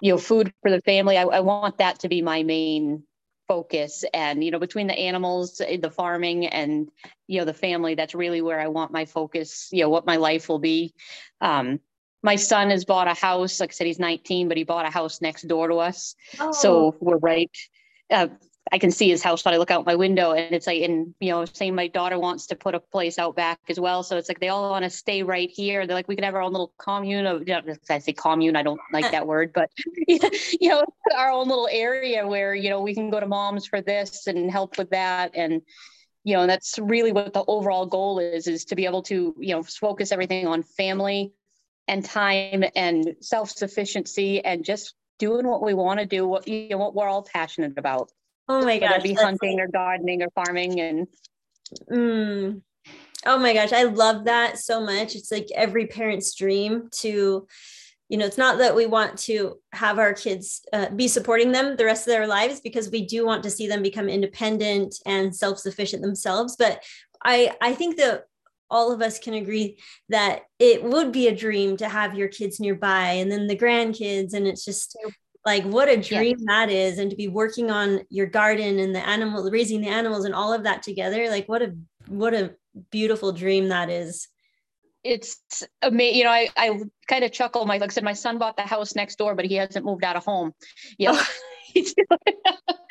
you 0.00 0.12
know 0.12 0.18
food 0.18 0.52
for 0.62 0.70
the 0.70 0.80
family 0.82 1.16
I, 1.18 1.22
I 1.22 1.40
want 1.40 1.78
that 1.78 2.00
to 2.00 2.08
be 2.08 2.22
my 2.22 2.42
main 2.42 3.04
focus. 3.48 4.04
And 4.14 4.42
you 4.42 4.50
know 4.50 4.58
between 4.58 4.86
the 4.86 4.98
animals 4.98 5.56
the 5.56 5.90
farming 5.90 6.46
and 6.46 6.88
you 7.26 7.38
know 7.40 7.44
the 7.44 7.54
family 7.54 7.94
that's 7.94 8.14
really 8.14 8.40
where 8.42 8.60
i 8.60 8.68
want 8.68 8.92
my 8.92 9.04
focus 9.04 9.68
you 9.72 9.82
know 9.82 9.88
what 9.88 10.06
my 10.06 10.16
life 10.16 10.48
will 10.48 10.58
be. 10.58 10.94
Um, 11.40 11.80
my 12.24 12.36
son 12.36 12.70
has 12.70 12.86
bought 12.86 13.06
a 13.06 13.12
house. 13.12 13.60
Like 13.60 13.70
I 13.70 13.72
said, 13.72 13.86
he's 13.86 13.98
19, 13.98 14.48
but 14.48 14.56
he 14.56 14.64
bought 14.64 14.86
a 14.86 14.90
house 14.90 15.20
next 15.20 15.42
door 15.46 15.68
to 15.68 15.76
us. 15.76 16.16
Oh. 16.40 16.52
So 16.52 16.96
we're 16.98 17.18
right. 17.18 17.50
Uh, 18.10 18.28
I 18.72 18.78
can 18.78 18.90
see 18.90 19.10
his 19.10 19.22
house 19.22 19.44
when 19.44 19.52
I 19.52 19.58
look 19.58 19.70
out 19.70 19.84
my 19.84 19.94
window, 19.94 20.32
and 20.32 20.54
it's 20.54 20.66
like, 20.66 20.80
and 20.82 21.14
you 21.20 21.30
know, 21.30 21.44
saying 21.44 21.74
my 21.74 21.86
daughter 21.86 22.18
wants 22.18 22.46
to 22.46 22.56
put 22.56 22.74
a 22.74 22.80
place 22.80 23.18
out 23.18 23.36
back 23.36 23.60
as 23.68 23.78
well. 23.78 24.02
So 24.02 24.16
it's 24.16 24.26
like 24.26 24.40
they 24.40 24.48
all 24.48 24.70
want 24.70 24.84
to 24.84 24.90
stay 24.90 25.22
right 25.22 25.50
here. 25.50 25.86
They're 25.86 25.94
like, 25.94 26.08
we 26.08 26.14
can 26.14 26.24
have 26.24 26.34
our 26.34 26.40
own 26.40 26.52
little 26.52 26.72
commune. 26.78 27.26
Of, 27.26 27.46
you 27.46 27.54
know, 27.54 27.74
I 27.90 27.98
say 27.98 28.14
commune, 28.14 28.56
I 28.56 28.62
don't 28.62 28.80
like 28.90 29.10
that 29.10 29.26
word, 29.26 29.52
but 29.52 29.70
you 30.08 30.70
know, 30.70 30.82
our 31.14 31.30
own 31.30 31.46
little 31.46 31.68
area 31.70 32.26
where 32.26 32.54
you 32.54 32.70
know 32.70 32.80
we 32.80 32.94
can 32.94 33.10
go 33.10 33.20
to 33.20 33.26
mom's 33.26 33.66
for 33.66 33.82
this 33.82 34.26
and 34.28 34.50
help 34.50 34.78
with 34.78 34.88
that, 34.90 35.32
and 35.34 35.60
you 36.24 36.34
know, 36.34 36.40
and 36.40 36.50
that's 36.50 36.78
really 36.78 37.12
what 37.12 37.34
the 37.34 37.44
overall 37.46 37.84
goal 37.84 38.18
is: 38.18 38.46
is 38.46 38.64
to 38.64 38.76
be 38.76 38.86
able 38.86 39.02
to 39.02 39.34
you 39.38 39.54
know 39.54 39.62
focus 39.62 40.10
everything 40.10 40.46
on 40.46 40.62
family 40.62 41.34
and 41.88 42.04
time 42.04 42.64
and 42.74 43.16
self-sufficiency 43.20 44.44
and 44.44 44.64
just 44.64 44.94
doing 45.18 45.46
what 45.46 45.62
we 45.62 45.74
want 45.74 46.00
to 46.00 46.06
do 46.06 46.26
what 46.26 46.46
you 46.48 46.68
know 46.70 46.78
what 46.78 46.94
we're 46.94 47.08
all 47.08 47.22
passionate 47.22 47.78
about 47.78 48.10
oh 48.48 48.64
my 48.64 48.78
gosh 48.78 49.02
be 49.02 49.14
hunting 49.14 49.60
or 49.60 49.68
gardening 49.68 50.22
or 50.22 50.28
farming 50.34 50.80
and 50.80 51.06
mm. 51.90 52.60
oh 53.26 53.38
my 53.38 53.54
gosh 53.54 53.72
i 53.72 53.84
love 53.84 54.24
that 54.24 54.58
so 54.58 54.80
much 54.80 55.14
it's 55.14 55.30
like 55.30 55.46
every 55.54 55.86
parent's 55.86 56.34
dream 56.34 56.88
to 56.90 57.46
you 58.08 58.18
know 58.18 58.26
it's 58.26 58.38
not 58.38 58.58
that 58.58 58.74
we 58.74 58.86
want 58.86 59.16
to 59.18 59.56
have 59.72 59.98
our 59.98 60.12
kids 60.12 60.62
uh, 60.72 60.90
be 60.90 61.08
supporting 61.08 61.52
them 61.52 61.76
the 61.76 61.84
rest 61.84 62.06
of 62.06 62.12
their 62.12 62.26
lives 62.26 62.60
because 62.60 62.90
we 62.90 63.06
do 63.06 63.24
want 63.24 63.42
to 63.42 63.50
see 63.50 63.66
them 63.66 63.82
become 63.82 64.08
independent 64.08 64.96
and 65.06 65.34
self-sufficient 65.34 66.02
themselves 66.02 66.56
but 66.56 66.82
i 67.24 67.54
i 67.60 67.72
think 67.72 67.96
that 67.96 68.24
all 68.70 68.92
of 68.92 69.02
us 69.02 69.18
can 69.18 69.34
agree 69.34 69.78
that 70.08 70.42
it 70.58 70.82
would 70.82 71.12
be 71.12 71.28
a 71.28 71.36
dream 71.36 71.76
to 71.76 71.88
have 71.88 72.14
your 72.14 72.28
kids 72.28 72.60
nearby 72.60 73.10
and 73.10 73.30
then 73.30 73.46
the 73.46 73.56
grandkids. 73.56 74.34
And 74.34 74.46
it's 74.46 74.64
just 74.64 74.96
like 75.44 75.64
what 75.64 75.88
a 75.88 75.96
dream 75.96 76.36
yeah. 76.38 76.66
that 76.66 76.70
is. 76.70 76.98
And 76.98 77.10
to 77.10 77.16
be 77.16 77.28
working 77.28 77.70
on 77.70 78.00
your 78.10 78.26
garden 78.26 78.78
and 78.78 78.94
the 78.94 79.06
animal 79.06 79.48
raising 79.50 79.80
the 79.80 79.88
animals 79.88 80.24
and 80.24 80.34
all 80.34 80.52
of 80.52 80.64
that 80.64 80.82
together 80.82 81.28
like 81.30 81.48
what 81.48 81.62
a 81.62 81.74
what 82.08 82.34
a 82.34 82.54
beautiful 82.90 83.32
dream 83.32 83.68
that 83.68 83.90
is. 83.90 84.28
It's 85.02 85.62
amazing 85.82 86.16
you 86.16 86.24
know 86.24 86.30
i, 86.30 86.48
I 86.56 86.80
kind 87.08 87.24
of 87.24 87.32
chuckle. 87.32 87.66
My 87.66 87.76
like 87.76 87.90
i 87.90 87.92
said 87.92 88.04
my 88.04 88.14
son 88.14 88.38
bought 88.38 88.56
the 88.56 88.62
house 88.62 88.94
next 88.94 89.16
door 89.18 89.34
but 89.34 89.44
he 89.44 89.56
hasn't 89.56 89.84
moved 89.84 90.02
out 90.02 90.16
of 90.16 90.24
home 90.24 90.54
yeah 90.98 91.10
oh. 91.12 91.28
he's, 91.74 91.94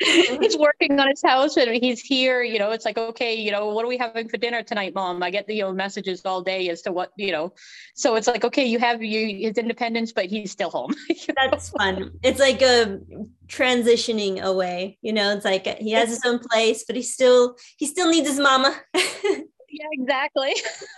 he's 0.40 0.56
working 0.56 1.00
on 1.00 1.08
his 1.08 1.22
house 1.22 1.56
and 1.56 1.74
he's 1.74 2.00
here 2.00 2.42
you 2.42 2.58
know 2.58 2.70
it's 2.70 2.84
like 2.84 2.98
okay 2.98 3.34
you 3.34 3.50
know 3.50 3.68
what 3.68 3.84
are 3.84 3.88
we 3.88 3.96
having 3.96 4.28
for 4.28 4.36
dinner 4.36 4.62
tonight 4.62 4.94
mom 4.94 5.22
i 5.22 5.30
get 5.30 5.46
the 5.46 5.54
you 5.54 5.62
know 5.62 5.72
messages 5.72 6.22
all 6.24 6.42
day 6.42 6.68
as 6.68 6.82
to 6.82 6.92
what 6.92 7.10
you 7.16 7.32
know 7.32 7.52
so 7.94 8.14
it's 8.14 8.26
like 8.26 8.44
okay 8.44 8.64
you 8.64 8.78
have 8.78 9.02
you 9.02 9.46
his 9.46 9.56
independence 9.56 10.12
but 10.12 10.26
he's 10.26 10.52
still 10.52 10.70
home 10.70 10.94
that's 11.36 11.70
fun 11.70 12.10
it's 12.22 12.40
like 12.40 12.62
a 12.62 13.00
transitioning 13.46 14.40
away 14.40 14.98
you 15.02 15.12
know 15.12 15.32
it's 15.32 15.44
like 15.44 15.66
he 15.78 15.90
has 15.90 16.08
his 16.08 16.20
own 16.24 16.38
place 16.38 16.84
but 16.86 16.94
he 16.96 17.02
still 17.02 17.56
he 17.78 17.86
still 17.86 18.10
needs 18.10 18.28
his 18.28 18.38
mama 18.38 18.74
yeah, 19.74 19.86
exactly. 19.92 20.54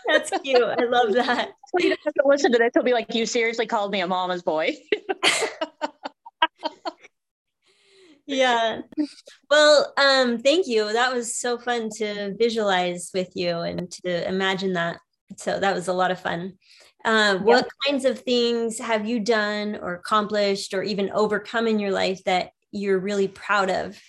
That's 0.07 0.31
cute. 0.43 0.63
I 0.63 0.85
love 0.85 1.15
that. 1.15 1.49
So 1.49 1.79
you 1.79 1.89
don't 1.89 2.01
have 2.05 2.15
to 2.15 2.23
listen 2.27 2.53
to 2.53 2.59
this. 2.59 2.73
He'll 2.75 2.83
be 2.83 2.93
like, 2.93 3.15
"You 3.15 3.25
seriously 3.25 3.67
called 3.67 3.91
me 3.91 4.01
a 4.01 4.07
mama's 4.07 4.43
boy." 4.43 4.77
Yeah. 8.27 8.81
Well 9.51 9.93
um 9.97 10.39
thank 10.39 10.67
you. 10.67 10.93
That 10.93 11.15
was 11.15 11.37
so 11.37 11.59
fun 11.59 11.91
to 11.97 12.35
visualize 12.37 13.11
with 13.15 13.31
you 13.35 13.59
and 13.59 13.91
to 14.05 14.29
imagine 14.29 14.73
that. 14.75 14.99
So 15.37 15.59
that 15.59 15.75
was 15.75 15.89
a 15.89 15.93
lot 15.93 16.11
of 16.11 16.21
fun. 16.21 16.55
Uh, 17.05 17.39
what 17.39 17.69
kinds 17.87 18.05
of 18.05 18.19
things 18.19 18.79
have 18.81 19.07
you 19.07 19.21
done 19.21 19.77
or 19.81 19.95
accomplished 19.95 20.75
or 20.75 20.83
even 20.83 21.11
overcome 21.13 21.69
in 21.69 21.79
your 21.79 21.93
life 21.93 22.23
that 22.25 22.51
you're 22.73 22.99
really 22.99 23.29
proud 23.29 23.71
of? 23.71 24.01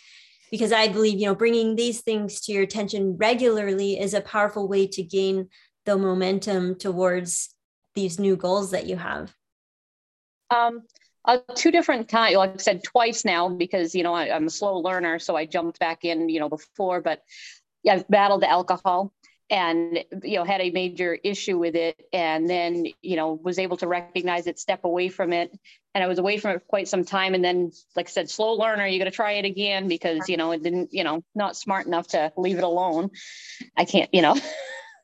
Because 0.49 0.71
i 0.71 0.87
believe 0.87 1.19
you 1.19 1.25
know 1.25 1.35
bringing 1.35 1.75
these 1.75 2.01
things 2.01 2.41
to 2.41 2.53
your 2.53 2.63
attention 2.63 3.17
regularly 3.17 3.99
is 3.99 4.13
a 4.13 4.21
powerful 4.21 4.67
way 4.67 4.87
to 4.87 5.03
gain 5.03 5.49
the 5.85 5.97
momentum 5.97 6.75
towards 6.75 7.53
these 7.95 8.17
new 8.17 8.35
goals 8.35 8.71
that 8.71 8.87
you 8.87 8.95
have. 8.95 9.33
Um 10.49 10.83
uh, 11.27 11.37
two 11.55 11.71
different 11.71 12.09
times, 12.09 12.35
like 12.35 12.53
I 12.53 12.57
said, 12.57 12.83
twice 12.83 13.25
now 13.25 13.49
because 13.49 13.93
you 13.93 14.03
know 14.03 14.13
I, 14.13 14.35
am 14.35 14.47
a 14.47 14.49
slow 14.49 14.77
learner, 14.79 15.19
so 15.19 15.35
I 15.35 15.45
jumped 15.45 15.79
back 15.79 16.05
in, 16.05 16.29
you 16.29 16.39
know, 16.39 16.49
before. 16.49 17.01
But 17.01 17.21
yeah, 17.83 17.95
I've 17.95 18.07
battled 18.07 18.41
the 18.41 18.49
alcohol, 18.49 19.13
and 19.49 20.03
you 20.23 20.37
know 20.37 20.43
had 20.43 20.61
a 20.61 20.71
major 20.71 21.17
issue 21.23 21.57
with 21.57 21.75
it 21.75 21.95
and 22.11 22.49
then 22.49 22.85
you 23.01 23.15
know 23.15 23.33
was 23.33 23.59
able 23.59 23.77
to 23.77 23.87
recognize 23.87 24.47
it 24.47 24.59
step 24.59 24.83
away 24.83 25.07
from 25.07 25.31
it 25.31 25.57
and 25.95 26.03
i 26.03 26.07
was 26.07 26.19
away 26.19 26.37
from 26.37 26.51
it 26.51 26.59
for 26.59 26.65
quite 26.67 26.87
some 26.87 27.05
time 27.05 27.33
and 27.33 27.43
then 27.43 27.71
like 27.95 28.07
i 28.07 28.09
said 28.09 28.29
slow 28.29 28.53
learner 28.53 28.85
you 28.85 28.99
got 28.99 29.05
to 29.05 29.11
try 29.11 29.33
it 29.33 29.45
again 29.45 29.87
because 29.87 30.27
you 30.27 30.35
know 30.35 30.51
it 30.51 30.63
didn't 30.63 30.93
you 30.93 31.03
know 31.03 31.23
not 31.33 31.55
smart 31.55 31.87
enough 31.87 32.07
to 32.07 32.31
leave 32.35 32.57
it 32.57 32.63
alone 32.63 33.09
i 33.77 33.85
can't 33.85 34.09
you 34.13 34.21
know 34.21 34.35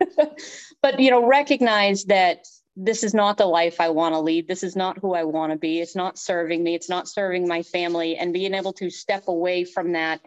but 0.81 0.99
you 0.99 1.09
know 1.09 1.25
recognize 1.25 2.03
that 2.05 2.45
this 2.75 3.03
is 3.03 3.13
not 3.13 3.37
the 3.37 3.45
life 3.45 3.79
I 3.79 3.89
want 3.89 4.15
to 4.15 4.19
lead. 4.19 4.47
This 4.47 4.63
is 4.63 4.75
not 4.75 4.97
who 4.97 5.13
I 5.13 5.23
want 5.23 5.51
to 5.51 5.57
be. 5.57 5.79
It's 5.79 5.95
not 5.95 6.17
serving 6.17 6.63
me. 6.63 6.73
It's 6.73 6.89
not 6.89 7.07
serving 7.07 7.47
my 7.47 7.61
family. 7.61 8.17
And 8.17 8.33
being 8.33 8.53
able 8.53 8.73
to 8.73 8.89
step 8.89 9.27
away 9.27 9.63
from 9.63 9.91
that 9.93 10.21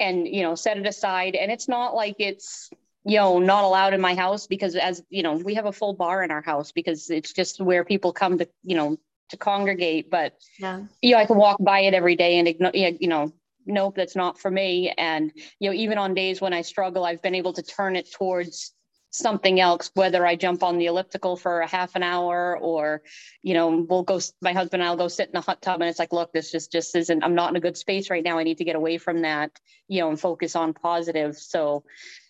and, 0.00 0.26
you 0.26 0.42
know, 0.42 0.54
set 0.54 0.78
it 0.78 0.86
aside. 0.86 1.34
And 1.34 1.52
it's 1.52 1.68
not 1.68 1.94
like 1.94 2.16
it's, 2.18 2.70
you 3.04 3.18
know, 3.18 3.38
not 3.38 3.64
allowed 3.64 3.92
in 3.92 4.00
my 4.00 4.14
house 4.14 4.46
because 4.46 4.76
as, 4.76 5.02
you 5.10 5.22
know, 5.22 5.34
we 5.34 5.54
have 5.54 5.66
a 5.66 5.72
full 5.72 5.92
bar 5.92 6.22
in 6.22 6.30
our 6.30 6.42
house 6.42 6.72
because 6.72 7.10
it's 7.10 7.32
just 7.32 7.60
where 7.60 7.84
people 7.84 8.12
come 8.12 8.38
to, 8.38 8.48
you 8.62 8.76
know, 8.76 8.96
to 9.28 9.36
congregate. 9.36 10.10
But, 10.10 10.34
yeah, 10.58 10.84
you 11.02 11.12
know, 11.12 11.18
I 11.18 11.26
can 11.26 11.36
walk 11.36 11.58
by 11.60 11.80
it 11.80 11.94
every 11.94 12.16
day 12.16 12.38
and 12.38 12.48
ignore, 12.48 12.72
you 12.74 13.08
know, 13.08 13.32
nope, 13.66 13.94
that's 13.96 14.16
not 14.16 14.38
for 14.38 14.50
me. 14.50 14.92
And, 14.96 15.32
you 15.58 15.70
know, 15.70 15.74
even 15.74 15.98
on 15.98 16.14
days 16.14 16.40
when 16.40 16.54
I 16.54 16.62
struggle, 16.62 17.04
I've 17.04 17.22
been 17.22 17.34
able 17.34 17.52
to 17.54 17.62
turn 17.62 17.96
it 17.96 18.10
towards 18.10 18.72
something 19.14 19.60
else, 19.60 19.92
whether 19.94 20.26
I 20.26 20.34
jump 20.34 20.64
on 20.64 20.76
the 20.76 20.86
elliptical 20.86 21.36
for 21.36 21.60
a 21.60 21.68
half 21.68 21.94
an 21.94 22.02
hour 22.02 22.58
or, 22.58 23.02
you 23.42 23.54
know, 23.54 23.86
we'll 23.88 24.02
go, 24.02 24.18
my 24.42 24.52
husband 24.52 24.82
and 24.82 24.88
I'll 24.88 24.96
go 24.96 25.06
sit 25.06 25.28
in 25.28 25.36
a 25.36 25.40
hot 25.40 25.62
tub 25.62 25.80
and 25.80 25.88
it's 25.88 26.00
like, 26.00 26.12
look, 26.12 26.32
this 26.32 26.50
just, 26.50 26.72
just 26.72 26.96
isn't, 26.96 27.22
I'm 27.22 27.36
not 27.36 27.50
in 27.50 27.56
a 27.56 27.60
good 27.60 27.76
space 27.76 28.10
right 28.10 28.24
now. 28.24 28.38
I 28.38 28.42
need 28.42 28.58
to 28.58 28.64
get 28.64 28.74
away 28.74 28.98
from 28.98 29.22
that, 29.22 29.52
you 29.86 30.00
know, 30.00 30.08
and 30.08 30.18
focus 30.18 30.56
on 30.56 30.74
positive. 30.74 31.36
So, 31.36 31.84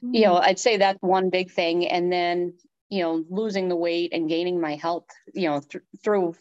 mm-hmm. 0.05 0.15
you 0.15 0.21
know, 0.23 0.35
mm-hmm. 0.35 0.45
I'd 0.45 0.59
say 0.59 0.77
that's 0.77 0.99
one 1.01 1.31
big 1.31 1.51
thing. 1.51 1.89
And 1.89 2.13
then, 2.13 2.53
you 2.91 3.03
know, 3.03 3.25
losing 3.31 3.71
the 3.71 3.77
weight 3.77 4.13
and 4.13 4.29
gaining 4.29 4.61
my 4.61 4.77
health, 4.77 5.07
you 5.33 5.49
know, 5.49 5.61
th- 5.61 5.85
through 6.03 6.35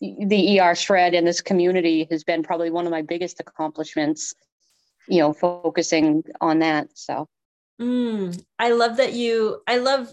the 0.00 0.60
ER 0.60 0.74
shred 0.74 1.12
in 1.12 1.26
this 1.26 1.42
community 1.42 2.08
has 2.10 2.24
been 2.24 2.42
probably 2.42 2.70
one 2.70 2.86
of 2.86 2.90
my 2.90 3.02
biggest 3.02 3.38
accomplishments, 3.38 4.34
you 5.08 5.18
know, 5.18 5.34
focusing 5.34 6.24
on 6.40 6.60
that. 6.60 6.88
So. 6.94 7.28
Mm, 7.80 8.40
I 8.58 8.70
love 8.70 8.96
that 8.98 9.12
you, 9.12 9.60
I 9.66 9.78
love 9.78 10.12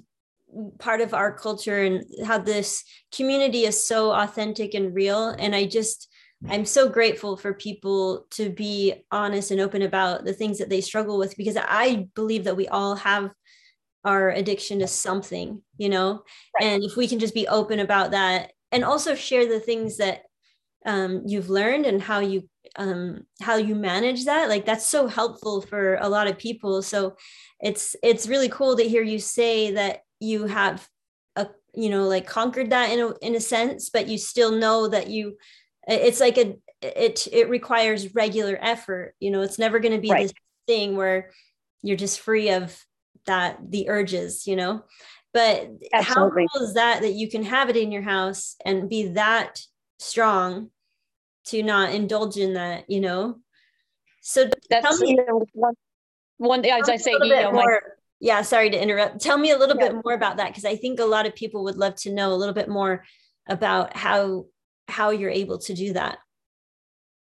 part 0.79 1.01
of 1.01 1.13
our 1.13 1.31
culture 1.31 1.83
and 1.83 2.03
how 2.25 2.39
this 2.39 2.83
community 3.13 3.65
is 3.65 3.85
so 3.85 4.11
authentic 4.11 4.73
and 4.73 4.95
real. 4.95 5.29
And 5.29 5.55
I 5.55 5.65
just, 5.65 6.07
I'm 6.47 6.65
so 6.65 6.89
grateful 6.89 7.37
for 7.37 7.53
people 7.53 8.25
to 8.31 8.49
be 8.49 9.05
honest 9.11 9.51
and 9.51 9.59
open 9.59 9.81
about 9.81 10.25
the 10.25 10.33
things 10.33 10.57
that 10.57 10.69
they 10.69 10.81
struggle 10.81 11.17
with 11.17 11.35
because 11.37 11.57
I 11.57 12.07
believe 12.15 12.45
that 12.45 12.57
we 12.57 12.67
all 12.67 12.95
have 12.95 13.29
our 14.05 14.29
addiction 14.31 14.79
to 14.79 14.87
something, 14.87 15.61
you 15.77 15.89
know? 15.89 16.23
Right. 16.59 16.67
And 16.67 16.83
if 16.83 16.95
we 16.95 17.07
can 17.07 17.19
just 17.19 17.33
be 17.33 17.47
open 17.47 17.79
about 17.79 18.11
that 18.11 18.53
and 18.71 18.83
also 18.85 19.13
share 19.15 19.47
the 19.47 19.59
things 19.59 19.97
that 19.97 20.21
um, 20.85 21.23
you've 21.25 21.49
learned 21.49 21.85
and 21.85 22.01
how 22.01 22.19
you 22.19 22.49
um, 22.79 23.25
how 23.41 23.57
you 23.57 23.75
manage 23.75 24.23
that 24.25 24.47
like 24.47 24.65
that's 24.65 24.87
so 24.87 25.05
helpful 25.07 25.61
for 25.61 25.95
a 25.95 26.07
lot 26.07 26.27
of 26.27 26.37
people 26.37 26.81
so 26.81 27.17
it's 27.59 27.95
it's 28.01 28.27
really 28.27 28.47
cool 28.47 28.77
to 28.77 28.87
hear 28.87 29.03
you 29.03 29.19
say 29.19 29.73
that 29.73 30.03
you 30.21 30.45
have 30.45 30.87
a 31.35 31.47
you 31.75 31.89
know 31.89 32.07
like 32.07 32.25
conquered 32.25 32.69
that 32.69 32.89
in 32.89 32.99
a 32.99 33.11
in 33.21 33.35
a 33.35 33.39
sense 33.41 33.89
but 33.89 34.07
you 34.07 34.17
still 34.17 34.53
know 34.53 34.87
that 34.87 35.09
you 35.09 35.37
it's 35.89 36.21
like 36.21 36.37
a 36.37 36.57
it 36.81 37.27
it 37.33 37.49
requires 37.49 38.15
regular 38.15 38.57
effort 38.61 39.13
you 39.19 39.29
know 39.29 39.41
it's 39.41 39.59
never 39.59 39.79
going 39.79 39.93
to 39.93 40.01
be 40.01 40.09
right. 40.09 40.23
this 40.23 40.33
thing 40.65 40.95
where 40.95 41.31
you're 41.83 41.97
just 41.97 42.21
free 42.21 42.49
of 42.49 42.81
that 43.25 43.59
the 43.69 43.89
urges 43.89 44.47
you 44.47 44.55
know 44.55 44.81
but 45.33 45.69
Absolutely. 45.93 45.97
how 46.01 46.29
cool 46.29 46.65
is 46.65 46.75
that 46.75 47.01
that 47.01 47.11
you 47.11 47.29
can 47.29 47.43
have 47.43 47.69
it 47.69 47.75
in 47.75 47.91
your 47.91 48.01
house 48.01 48.55
and 48.63 48.89
be 48.89 49.09
that 49.09 49.59
strong 49.99 50.69
to 51.49 51.63
not 51.63 51.93
indulge 51.93 52.37
in 52.37 52.53
that 52.53 52.89
you 52.89 52.99
know 52.99 53.39
so 54.21 54.49
that's 54.69 54.85
tell 54.85 54.97
me, 54.99 55.09
you 55.09 55.25
know, 55.25 55.45
one, 55.53 55.73
one 56.37 56.65
as 56.65 56.89
i 56.89 56.95
say 56.95 57.11
you 57.11 57.29
know 57.29 57.51
more, 57.51 57.63
my, 57.65 57.79
yeah 58.19 58.41
sorry 58.41 58.69
to 58.69 58.81
interrupt 58.81 59.19
tell 59.21 59.37
me 59.37 59.51
a 59.51 59.57
little 59.57 59.77
yeah. 59.77 59.89
bit 59.89 60.01
more 60.03 60.13
about 60.13 60.37
that 60.37 60.47
because 60.47 60.65
i 60.65 60.75
think 60.75 60.99
a 60.99 61.05
lot 61.05 61.25
of 61.25 61.35
people 61.35 61.63
would 61.63 61.77
love 61.77 61.95
to 61.95 62.11
know 62.11 62.33
a 62.33 62.35
little 62.35 62.53
bit 62.53 62.69
more 62.69 63.03
about 63.47 63.95
how 63.95 64.45
how 64.87 65.09
you're 65.09 65.29
able 65.29 65.57
to 65.57 65.73
do 65.73 65.93
that 65.93 66.19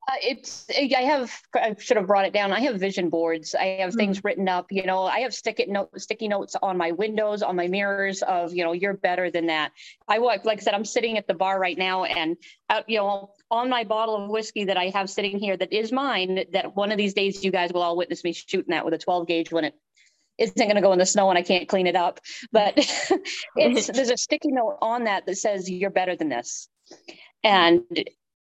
uh, 0.08 0.14
it's 0.22 0.66
I 0.70 1.02
have 1.02 1.36
I 1.54 1.74
should 1.78 1.96
have 1.96 2.06
brought 2.06 2.26
it 2.26 2.32
down. 2.32 2.52
I 2.52 2.60
have 2.60 2.78
vision 2.78 3.10
boards. 3.10 3.56
I 3.56 3.64
have 3.64 3.90
mm-hmm. 3.90 3.98
things 3.98 4.24
written 4.24 4.48
up. 4.48 4.66
You 4.70 4.86
know, 4.86 5.02
I 5.02 5.20
have 5.20 5.34
sticky 5.34 5.66
note 5.66 6.00
sticky 6.00 6.28
notes 6.28 6.54
on 6.62 6.76
my 6.76 6.92
windows, 6.92 7.42
on 7.42 7.56
my 7.56 7.66
mirrors 7.66 8.22
of 8.22 8.54
you 8.54 8.62
know 8.62 8.72
you're 8.72 8.94
better 8.94 9.32
than 9.32 9.46
that. 9.46 9.72
I 10.06 10.18
like 10.18 10.44
like 10.44 10.58
I 10.58 10.62
said, 10.62 10.74
I'm 10.74 10.84
sitting 10.84 11.18
at 11.18 11.26
the 11.26 11.34
bar 11.34 11.58
right 11.58 11.76
now, 11.76 12.04
and 12.04 12.36
uh, 12.70 12.82
you 12.86 12.98
know 12.98 13.32
on 13.50 13.70
my 13.70 13.84
bottle 13.84 14.16
of 14.22 14.30
whiskey 14.30 14.64
that 14.64 14.76
I 14.76 14.90
have 14.90 15.08
sitting 15.08 15.38
here 15.38 15.56
that 15.56 15.72
is 15.72 15.92
mine. 15.92 16.44
That 16.52 16.74
one 16.74 16.92
of 16.92 16.98
these 16.98 17.14
days 17.14 17.44
you 17.44 17.50
guys 17.50 17.72
will 17.72 17.82
all 17.82 17.96
witness 17.96 18.24
me 18.24 18.32
shooting 18.32 18.70
that 18.70 18.84
with 18.84 18.94
a 18.94 18.98
12 18.98 19.26
gauge 19.26 19.52
when 19.52 19.64
it 19.64 19.74
isn't 20.38 20.56
going 20.56 20.74
to 20.74 20.80
go 20.80 20.92
in 20.92 20.98
the 20.98 21.06
snow 21.06 21.30
and 21.30 21.38
I 21.38 21.42
can't 21.42 21.68
clean 21.68 21.86
it 21.86 21.96
up. 21.96 22.20
But 22.52 22.74
it's 23.56 23.86
there's 23.86 24.10
a 24.10 24.16
sticky 24.16 24.50
note 24.52 24.78
on 24.82 25.04
that 25.04 25.26
that 25.26 25.36
says 25.36 25.70
you're 25.70 25.90
better 25.90 26.16
than 26.16 26.28
this, 26.28 26.68
and 27.42 27.82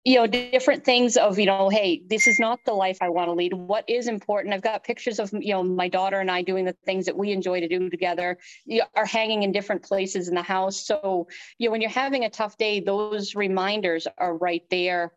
you 0.06 0.16
know 0.16 0.28
different 0.28 0.86
things 0.86 1.18
of 1.18 1.38
you 1.40 1.48
know 1.48 1.68
hey 1.68 2.04
this 2.08 2.28
is 2.28 2.40
not 2.40 2.60
the 2.64 2.74
life 2.74 3.00
i 3.02 3.10
want 3.10 3.28
to 3.28 3.34
lead. 3.34 3.54
What 3.54 3.84
is 3.90 4.08
important? 4.08 4.54
I've 4.54 4.62
got 4.62 4.84
pictures 4.84 5.20
of 5.20 5.34
you 5.34 5.54
know 5.54 5.64
my 5.64 5.90
daughter 5.90 6.20
and 6.20 6.32
i 6.32 6.42
doing 6.44 6.64
the 6.64 6.76
things 6.86 7.06
that 7.08 7.18
we 7.18 7.32
enjoy 7.32 7.60
to 7.60 7.68
do 7.68 7.90
together. 7.90 8.38
You 8.66 8.84
are 8.96 9.06
hanging 9.06 9.44
in 9.44 9.52
different 9.52 9.84
places 9.84 10.30
in 10.30 10.36
the 10.36 10.44
house. 10.44 10.86
So 10.86 11.28
you 11.58 11.68
know 11.68 11.72
when 11.72 11.82
you're 11.82 11.90
having 11.90 12.24
a 12.24 12.30
tough 12.30 12.58
day 12.58 12.80
those 12.80 13.36
reminders 13.36 14.08
are 14.18 14.38
right 14.38 14.64
there 14.70 15.12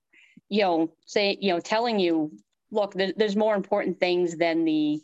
you 0.49 0.63
know 0.63 0.91
say 1.05 1.37
you 1.41 1.53
know 1.53 1.61
telling 1.61 1.99
you 1.99 2.33
look 2.71 2.95
there's 2.95 3.37
more 3.37 3.55
important 3.55 4.01
things 4.01 4.37
than 4.37 4.65
the 4.65 5.01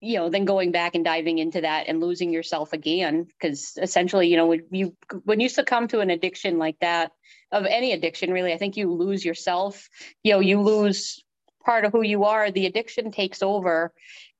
you 0.00 0.16
know 0.16 0.28
then 0.28 0.44
going 0.44 0.72
back 0.72 0.94
and 0.94 1.04
diving 1.04 1.38
into 1.38 1.60
that 1.60 1.86
and 1.88 2.00
losing 2.00 2.32
yourself 2.32 2.72
again 2.72 3.24
because 3.24 3.78
essentially 3.80 4.28
you 4.28 4.36
know 4.36 4.46
when 4.46 4.64
you 4.70 4.96
when 5.24 5.40
you 5.40 5.48
succumb 5.48 5.88
to 5.88 6.00
an 6.00 6.10
addiction 6.10 6.58
like 6.58 6.78
that 6.80 7.12
of 7.52 7.66
any 7.66 7.92
addiction 7.92 8.32
really 8.32 8.52
i 8.52 8.58
think 8.58 8.76
you 8.76 8.92
lose 8.92 9.24
yourself. 9.24 9.88
You 10.24 10.32
know 10.32 10.40
you 10.40 10.60
lose 10.60 11.22
part 11.64 11.84
of 11.84 11.92
who 11.92 12.02
you 12.02 12.24
are. 12.24 12.50
The 12.50 12.66
addiction 12.66 13.10
takes 13.10 13.42
over 13.42 13.92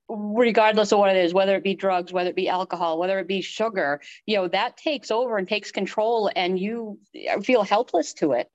regardless 0.09 0.90
of 0.93 0.99
what 0.99 1.14
it 1.14 1.25
is 1.25 1.33
whether 1.33 1.55
it 1.55 1.62
be 1.62 1.75
drugs 1.75 2.12
whether 2.12 2.31
it 2.31 2.37
be 2.37 2.49
alcohol 2.49 2.99
whether 2.99 3.21
it 3.21 3.29
be 3.29 3.40
sugar 3.40 4.00
you 4.26 4.37
know 4.37 4.49
that 4.49 4.76
takes 4.76 5.11
over 5.12 5.37
and 5.37 5.47
takes 5.47 5.71
control 5.71 6.29
and 6.35 6.59
you 6.59 6.99
feel 7.45 7.62
helpless 7.62 8.12
to 8.14 8.33
it 8.33 8.50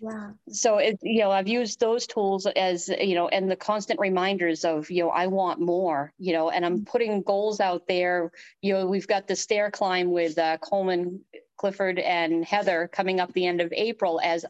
yeah 0.00 0.30
so 0.48 0.78
it 0.78 0.98
you 1.02 1.20
know 1.20 1.30
i've 1.30 1.48
used 1.48 1.80
those 1.80 2.06
tools 2.06 2.46
as 2.46 2.88
you 2.88 3.14
know 3.14 3.28
and 3.28 3.50
the 3.50 3.56
constant 3.56 3.98
reminders 4.00 4.64
of 4.64 4.90
you 4.90 5.02
know 5.02 5.10
i 5.10 5.26
want 5.26 5.60
more 5.60 6.12
you 6.18 6.32
know 6.32 6.50
and 6.50 6.64
i'm 6.64 6.76
mm-hmm. 6.76 6.84
putting 6.84 7.22
goals 7.22 7.60
out 7.60 7.86
there. 7.86 8.30
You 8.62 8.74
know 8.74 8.86
we've 8.86 9.06
got 9.06 9.26
the 9.26 9.36
stair 9.36 9.70
climb 9.70 10.10
with 10.10 10.38
uh, 10.38 10.58
coleman 10.58 11.20
clifford 11.56 11.98
and 11.98 12.44
heather 12.44 12.88
coming 12.92 13.18
up 13.18 13.32
the 13.32 13.46
end 13.46 13.60
of 13.60 13.72
april 13.72 14.20
as 14.22 14.44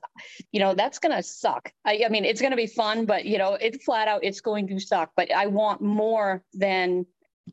you 0.53 0.61
know 0.61 0.75
that's 0.75 0.99
going 0.99 1.15
to 1.15 1.23
suck. 1.23 1.73
I, 1.85 2.03
I 2.05 2.09
mean 2.09 2.25
it's 2.25 2.41
going 2.41 2.51
to 2.51 2.57
be 2.57 2.67
fun 2.67 3.07
but 3.07 3.25
you 3.25 3.39
know 3.39 3.55
it's 3.55 3.83
flat 3.85 4.09
out 4.09 4.25
it's 4.25 4.41
going 4.41 4.69
to 4.69 4.79
suck 4.79 5.11
but 5.17 5.33
i 5.33 5.47
want 5.47 5.81
more 5.81 6.43
than 6.53 7.07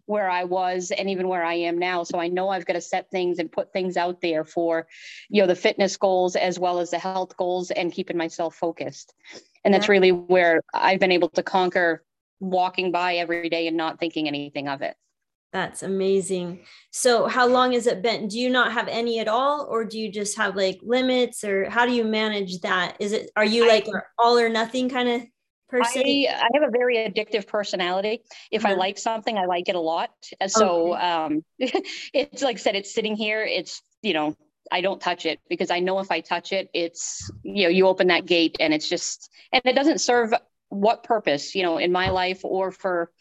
where 0.05 0.29
I 0.29 0.43
was 0.43 0.91
and 0.91 1.09
even 1.09 1.27
where 1.27 1.43
I 1.43 1.55
am 1.55 1.77
now. 1.77 2.03
So 2.03 2.19
I 2.19 2.27
know 2.27 2.49
I've 2.49 2.65
got 2.65 2.73
to 2.73 2.81
set 2.81 3.09
things 3.09 3.39
and 3.39 3.51
put 3.51 3.73
things 3.73 3.97
out 3.97 4.21
there 4.21 4.43
for, 4.43 4.87
you 5.29 5.41
know, 5.41 5.47
the 5.47 5.55
fitness 5.55 5.97
goals 5.97 6.35
as 6.35 6.59
well 6.59 6.79
as 6.79 6.91
the 6.91 6.99
health 6.99 7.35
goals 7.37 7.71
and 7.71 7.91
keeping 7.91 8.17
myself 8.17 8.55
focused. 8.55 9.13
And 9.63 9.73
that's 9.73 9.89
really 9.89 10.11
where 10.11 10.61
I've 10.73 10.99
been 10.99 11.11
able 11.11 11.29
to 11.29 11.43
conquer 11.43 12.03
walking 12.39 12.91
by 12.91 13.15
every 13.15 13.49
day 13.49 13.67
and 13.67 13.77
not 13.77 13.99
thinking 13.99 14.27
anything 14.27 14.67
of 14.67 14.81
it. 14.81 14.95
That's 15.55 15.83
amazing. 15.83 16.65
So 16.91 17.27
how 17.27 17.47
long 17.47 17.71
has 17.71 17.87
it 17.87 18.01
been? 18.01 18.27
Do 18.27 18.37
you 18.37 18.49
not 18.49 18.73
have 18.73 18.89
any 18.89 19.19
at 19.19 19.29
all 19.29 19.65
or 19.69 19.85
do 19.85 19.97
you 19.97 20.11
just 20.11 20.35
have 20.35 20.55
like 20.57 20.79
limits 20.83 21.45
or 21.45 21.69
how 21.69 21.85
do 21.85 21.93
you 21.93 22.03
manage 22.03 22.59
that? 22.59 22.97
Is 22.99 23.13
it 23.13 23.31
are 23.37 23.45
you 23.45 23.65
like 23.65 23.87
all 24.19 24.37
or 24.37 24.49
nothing 24.49 24.89
kind 24.89 25.07
of 25.07 25.21
person? 25.67 26.03
I, 26.05 26.27
I 26.29 26.49
have 26.53 26.63
a 26.67 26.71
very 26.71 26.97
addictive 26.97 27.47
personality. 27.47 28.21
If 28.51 28.65
I 28.65 28.71
uh-huh. 28.71 28.79
like 28.79 28.97
something, 28.97 29.37
I 29.37 29.45
like 29.45 29.69
it 29.69 29.75
a 29.75 29.79
lot. 29.79 30.11
So 30.47 30.93
okay. 30.93 31.01
um, 31.01 31.43
it's 31.59 32.43
like 32.43 32.57
I 32.57 32.59
said, 32.59 32.75
it's 32.75 32.93
sitting 32.93 33.15
here. 33.15 33.43
It's, 33.43 33.81
you 34.01 34.13
know, 34.13 34.35
I 34.71 34.81
don't 34.81 34.99
touch 34.99 35.25
it 35.25 35.39
because 35.49 35.71
I 35.71 35.79
know 35.79 35.99
if 35.99 36.11
I 36.11 36.21
touch 36.21 36.51
it, 36.51 36.69
it's, 36.73 37.29
you 37.43 37.63
know, 37.63 37.69
you 37.69 37.87
open 37.87 38.07
that 38.07 38.25
gate 38.25 38.57
and 38.59 38.73
it's 38.73 38.89
just, 38.89 39.29
and 39.51 39.61
it 39.65 39.73
doesn't 39.73 39.99
serve 39.99 40.33
what 40.69 41.03
purpose, 41.03 41.55
you 41.55 41.63
know, 41.63 41.77
in 41.77 41.91
my 41.91 42.09
life 42.09 42.41
or 42.43 42.71
for 42.71 43.11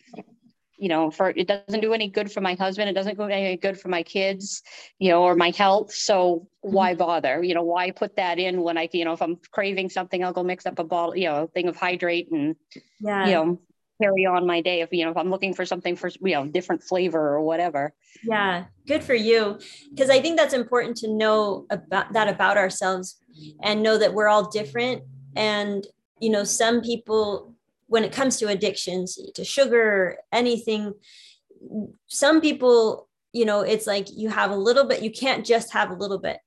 you 0.76 0.88
know, 0.88 1.10
for 1.10 1.30
it 1.30 1.46
doesn't 1.46 1.80
do 1.80 1.92
any 1.92 2.08
good 2.08 2.30
for 2.30 2.40
my 2.40 2.54
husband. 2.54 2.88
It 2.88 2.94
doesn't 2.94 3.16
do 3.16 3.24
any 3.24 3.56
good 3.56 3.78
for 3.78 3.88
my 3.88 4.02
kids, 4.02 4.62
you 4.98 5.10
know, 5.10 5.22
or 5.22 5.34
my 5.34 5.50
health. 5.50 5.92
So 5.92 6.48
why 6.60 6.92
mm-hmm. 6.92 6.98
bother? 6.98 7.42
You 7.42 7.54
know, 7.54 7.62
why 7.62 7.90
put 7.90 8.16
that 8.16 8.38
in 8.38 8.62
when 8.62 8.76
I, 8.76 8.88
you 8.92 9.04
know, 9.04 9.12
if 9.12 9.22
I'm 9.22 9.36
craving 9.52 9.90
something, 9.90 10.24
I'll 10.24 10.32
go 10.32 10.42
mix 10.42 10.66
up 10.66 10.78
a 10.78 10.84
bottle, 10.84 11.16
you 11.16 11.28
know, 11.28 11.46
thing 11.46 11.68
of 11.68 11.76
hydrate 11.76 12.30
and, 12.30 12.56
yeah. 13.00 13.26
you 13.26 13.32
know, 13.32 13.60
carry 14.02 14.26
on 14.26 14.46
my 14.46 14.60
day 14.60 14.80
if 14.80 14.92
you 14.92 15.04
know 15.04 15.12
if 15.12 15.16
i'm 15.16 15.30
looking 15.30 15.54
for 15.54 15.64
something 15.64 15.94
for 15.94 16.10
you 16.20 16.34
know 16.34 16.46
different 16.46 16.82
flavor 16.82 17.20
or 17.20 17.40
whatever 17.40 17.94
yeah 18.24 18.64
good 18.88 19.04
for 19.04 19.14
you 19.14 19.56
because 19.90 20.10
i 20.10 20.20
think 20.20 20.36
that's 20.36 20.52
important 20.52 20.96
to 20.96 21.08
know 21.08 21.64
about 21.70 22.12
that 22.12 22.28
about 22.28 22.56
ourselves 22.56 23.20
and 23.62 23.84
know 23.84 23.96
that 23.96 24.12
we're 24.12 24.28
all 24.28 24.50
different 24.50 25.02
and 25.36 25.86
you 26.18 26.28
know 26.28 26.42
some 26.42 26.80
people 26.80 27.53
when 27.86 28.04
it 28.04 28.12
comes 28.12 28.38
to 28.38 28.48
addictions 28.48 29.18
to 29.34 29.44
sugar 29.44 30.18
anything 30.32 30.92
some 32.06 32.40
people 32.40 33.08
you 33.32 33.44
know 33.44 33.60
it's 33.60 33.86
like 33.86 34.06
you 34.10 34.28
have 34.28 34.50
a 34.50 34.56
little 34.56 34.84
bit 34.84 35.02
you 35.02 35.10
can't 35.10 35.44
just 35.44 35.72
have 35.72 35.90
a 35.90 35.94
little 35.94 36.18
bit. 36.18 36.38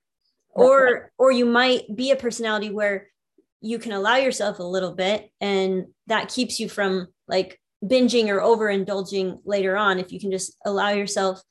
Or 0.50 1.12
or 1.20 1.32
you 1.32 1.46
might 1.46 1.96
be 1.96 2.10
a 2.10 2.15
personality 2.15 2.72
where 2.72 3.10
you 3.62 3.77
can 3.77 3.91
allow 3.91 4.15
yourself 4.15 4.58
a 4.58 4.63
little 4.63 4.94
bit 4.94 5.29
and 5.39 5.86
that 6.08 6.29
keeps 6.29 6.60
you 6.60 6.67
from 6.67 7.10
like 7.27 7.60
binging 7.86 8.29
or 8.29 8.39
overindulging 8.39 9.39
later 9.46 9.77
on 9.77 10.00
if 10.00 10.12
you 10.12 10.20
can 10.20 10.32
just 10.32 10.58
allow 10.65 10.89
yourself 10.89 11.41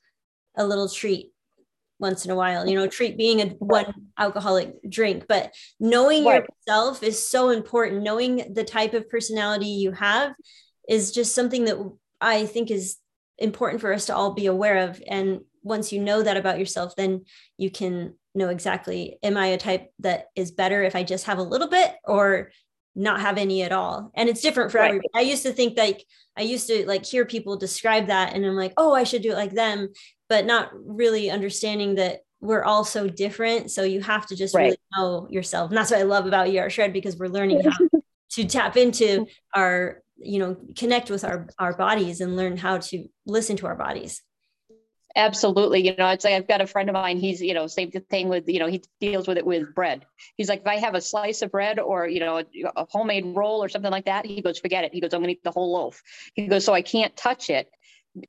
a 0.57 0.65
little 0.65 0.89
treat 0.89 1.31
once 1.99 2.25
in 2.25 2.31
a 2.31 2.35
while 2.35 2.67
you 2.67 2.75
know 2.75 2.83
mm-hmm. 2.83 2.91
treat 2.91 3.17
being 3.17 3.41
a 3.41 3.47
one 3.59 3.93
alcoholic 4.17 4.75
drink 4.89 5.25
but 5.27 5.53
knowing 5.79 6.25
right. 6.25 6.43
yourself 6.67 7.03
is 7.03 7.27
so 7.27 7.49
important. 7.49 8.03
Knowing 8.03 8.53
the 8.53 8.63
type 8.63 8.93
of 8.93 9.09
personality 9.09 9.67
you 9.67 9.91
have 9.91 10.33
is 10.87 11.11
just 11.11 11.35
something 11.35 11.65
that 11.65 11.77
i 12.21 12.45
think 12.45 12.71
is 12.71 12.97
important 13.37 13.81
for 13.81 13.93
us 13.93 14.07
to 14.07 14.15
all 14.15 14.33
be 14.33 14.47
aware 14.47 14.89
of. 14.89 15.01
And 15.07 15.41
once 15.63 15.91
you 15.91 16.01
know 16.01 16.23
that 16.23 16.37
about 16.37 16.59
yourself 16.59 16.95
then 16.95 17.25
you 17.57 17.69
can 17.69 18.15
know 18.33 18.49
exactly 18.49 19.17
am 19.23 19.35
i 19.35 19.47
a 19.47 19.57
type 19.57 19.91
that 19.99 20.27
is 20.35 20.51
better 20.51 20.83
if 20.83 20.95
i 20.95 21.03
just 21.03 21.25
have 21.25 21.39
a 21.39 21.43
little 21.43 21.67
bit 21.67 21.91
or 22.05 22.51
not 22.95 23.21
have 23.21 23.37
any 23.37 23.61
at 23.61 23.71
all? 23.71 24.11
And 24.15 24.27
it's 24.27 24.41
different 24.41 24.71
for 24.71 24.79
right. 24.79 24.87
everybody. 24.87 25.09
I 25.13 25.21
used 25.21 25.43
to 25.43 25.53
think 25.53 25.77
like 25.77 26.03
i 26.35 26.41
used 26.41 26.67
to 26.67 26.85
like 26.87 27.05
hear 27.05 27.25
people 27.25 27.57
describe 27.57 28.07
that 28.07 28.33
and 28.33 28.45
i'm 28.45 28.55
like 28.55 28.73
oh 28.77 28.93
i 28.93 29.03
should 29.03 29.21
do 29.21 29.31
it 29.31 29.35
like 29.35 29.53
them 29.53 29.89
but 30.29 30.45
not 30.45 30.69
really 30.73 31.29
understanding 31.29 31.95
that 31.95 32.21
we're 32.39 32.63
all 32.63 32.83
so 32.83 33.07
different 33.07 33.71
so 33.71 33.83
you 33.83 34.01
have 34.01 34.25
to 34.27 34.35
just 34.35 34.53
right. 34.53 34.65
really 34.65 34.77
know 34.95 35.27
yourself 35.29 35.69
and 35.69 35.77
that's 35.77 35.91
what 35.91 35.99
i 35.99 36.03
love 36.03 36.25
about 36.25 36.47
er 36.47 36.69
shred 36.69 36.93
because 36.93 37.17
we're 37.17 37.27
learning 37.27 37.61
how 37.61 37.77
to 38.29 38.45
tap 38.45 38.77
into 38.77 39.25
our 39.55 40.01
you 40.17 40.39
know 40.39 40.55
connect 40.75 41.09
with 41.09 41.23
our 41.23 41.47
our 41.59 41.75
bodies 41.75 42.21
and 42.21 42.35
learn 42.35 42.57
how 42.57 42.77
to 42.77 43.05
listen 43.25 43.55
to 43.57 43.65
our 43.65 43.75
bodies 43.75 44.21
Absolutely. 45.17 45.83
You 45.83 45.95
know, 45.97 46.09
it's 46.09 46.23
like 46.23 46.35
I've 46.35 46.47
got 46.47 46.61
a 46.61 46.67
friend 46.67 46.89
of 46.89 46.93
mine, 46.93 47.17
he's, 47.17 47.41
you 47.41 47.55
know, 47.55 47.65
same 47.65 47.89
thing 47.89 48.29
with, 48.29 48.47
you 48.47 48.59
know, 48.59 48.67
he 48.67 48.83
deals 49.01 49.27
with 49.27 49.39
it 49.39 49.45
with 49.45 49.73
bread. 49.73 50.05
He's 50.35 50.47
like, 50.47 50.61
if 50.61 50.67
I 50.67 50.75
have 50.75 50.93
a 50.93 51.01
slice 51.01 51.41
of 51.41 51.51
bread 51.51 51.79
or, 51.79 52.07
you 52.07 52.19
know, 52.19 52.37
a, 52.37 52.45
a 52.75 52.85
homemade 52.87 53.25
roll 53.35 53.63
or 53.63 53.67
something 53.67 53.89
like 53.89 54.05
that, 54.05 54.27
he 54.27 54.43
goes, 54.43 54.59
forget 54.59 54.83
it. 54.83 54.93
He 54.93 55.01
goes, 55.01 55.15
I'm 55.15 55.21
gonna 55.21 55.31
eat 55.31 55.43
the 55.43 55.51
whole 55.51 55.73
loaf. 55.73 56.03
He 56.35 56.45
goes, 56.45 56.63
so 56.63 56.73
I 56.73 56.83
can't 56.83 57.17
touch 57.17 57.49
it. 57.49 57.67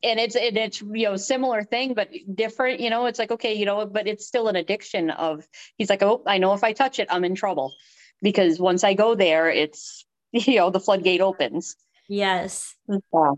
And 0.02 0.20
it's 0.20 0.36
and 0.36 0.56
it's 0.56 0.82
you 0.82 1.04
know 1.04 1.16
similar 1.16 1.62
thing 1.62 1.94
but 1.94 2.10
different 2.34 2.80
you 2.80 2.90
know 2.90 3.06
it's 3.06 3.18
like 3.18 3.30
okay 3.30 3.54
you 3.54 3.64
know 3.64 3.86
but 3.86 4.06
it's 4.06 4.26
still 4.26 4.48
an 4.48 4.56
addiction 4.56 5.08
of 5.08 5.48
he's 5.78 5.88
like 5.88 6.02
oh 6.02 6.22
I 6.26 6.36
know 6.36 6.52
if 6.52 6.62
I 6.62 6.74
touch 6.74 6.98
it 6.98 7.08
I'm 7.10 7.24
in 7.24 7.34
trouble 7.34 7.72
because 8.20 8.60
once 8.60 8.84
I 8.84 8.92
go 8.92 9.14
there 9.14 9.48
it's 9.48 10.04
you 10.32 10.56
know 10.56 10.68
the 10.70 10.80
floodgate 10.80 11.22
opens 11.22 11.74
yes 12.06 12.74
yeah. 12.86 13.32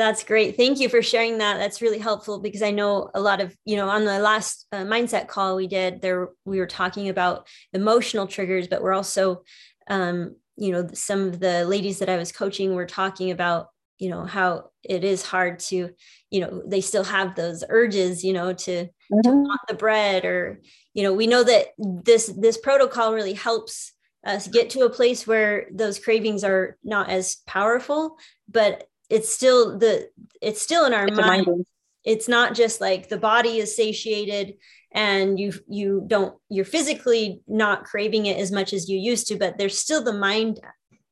That's 0.00 0.24
great. 0.24 0.56
Thank 0.56 0.80
you 0.80 0.88
for 0.88 1.02
sharing 1.02 1.36
that. 1.38 1.58
That's 1.58 1.82
really 1.82 1.98
helpful 1.98 2.38
because 2.38 2.62
I 2.62 2.70
know 2.70 3.10
a 3.12 3.20
lot 3.20 3.42
of, 3.42 3.54
you 3.66 3.76
know, 3.76 3.86
on 3.86 4.06
the 4.06 4.18
last 4.18 4.66
uh, 4.72 4.78
mindset 4.78 5.28
call 5.28 5.56
we 5.56 5.66
did 5.66 6.00
there, 6.00 6.30
we 6.46 6.58
were 6.58 6.66
talking 6.66 7.10
about 7.10 7.46
emotional 7.74 8.26
triggers, 8.26 8.66
but 8.66 8.80
we're 8.80 8.94
also, 8.94 9.42
um, 9.88 10.36
you 10.56 10.72
know, 10.72 10.88
some 10.94 11.28
of 11.28 11.38
the 11.38 11.66
ladies 11.66 11.98
that 11.98 12.08
I 12.08 12.16
was 12.16 12.32
coaching 12.32 12.74
were 12.74 12.86
talking 12.86 13.30
about, 13.30 13.68
you 14.00 14.08
know, 14.08 14.24
how 14.24 14.70
it 14.82 15.04
is 15.04 15.24
hard 15.24 15.60
to, 15.60 15.90
you 16.30 16.40
know, 16.40 16.62
they 16.66 16.80
still 16.80 17.04
have 17.04 17.34
those 17.36 17.62
urges, 17.68 18.24
you 18.24 18.32
know, 18.32 18.52
to, 18.54 18.84
mm-hmm. 18.84 19.20
to 19.22 19.30
want 19.30 19.60
the 19.68 19.74
bread 19.74 20.24
or, 20.24 20.60
you 20.94 21.02
know, 21.02 21.12
we 21.12 21.26
know 21.26 21.44
that 21.44 21.66
this, 21.78 22.26
this 22.26 22.56
protocol 22.56 23.12
really 23.12 23.34
helps 23.34 23.92
us 24.24 24.48
get 24.48 24.70
to 24.70 24.80
a 24.80 24.90
place 24.90 25.26
where 25.26 25.66
those 25.72 25.98
cravings 25.98 26.42
are 26.44 26.76
not 26.82 27.10
as 27.10 27.36
powerful, 27.46 28.16
but 28.48 28.88
it's 29.10 29.32
still 29.32 29.78
the 29.78 30.08
it's 30.40 30.62
still 30.62 30.86
in 30.86 30.94
our 30.94 31.06
it's 31.06 31.16
mind. 31.16 31.46
mind. 31.46 31.66
It's 32.04 32.28
not 32.28 32.54
just 32.54 32.80
like 32.80 33.08
the 33.08 33.18
body 33.18 33.58
is 33.58 33.76
satiated 33.76 34.54
and 34.92 35.38
you 35.38 35.52
you 35.68 36.04
don't 36.06 36.36
you're 36.48 36.64
physically 36.64 37.42
not 37.46 37.84
craving 37.84 38.26
it 38.26 38.38
as 38.38 38.52
much 38.52 38.72
as 38.72 38.88
you 38.88 38.98
used 38.98 39.26
to, 39.28 39.36
but 39.36 39.58
there's 39.58 39.78
still 39.78 40.02
the 40.02 40.12
mind 40.12 40.60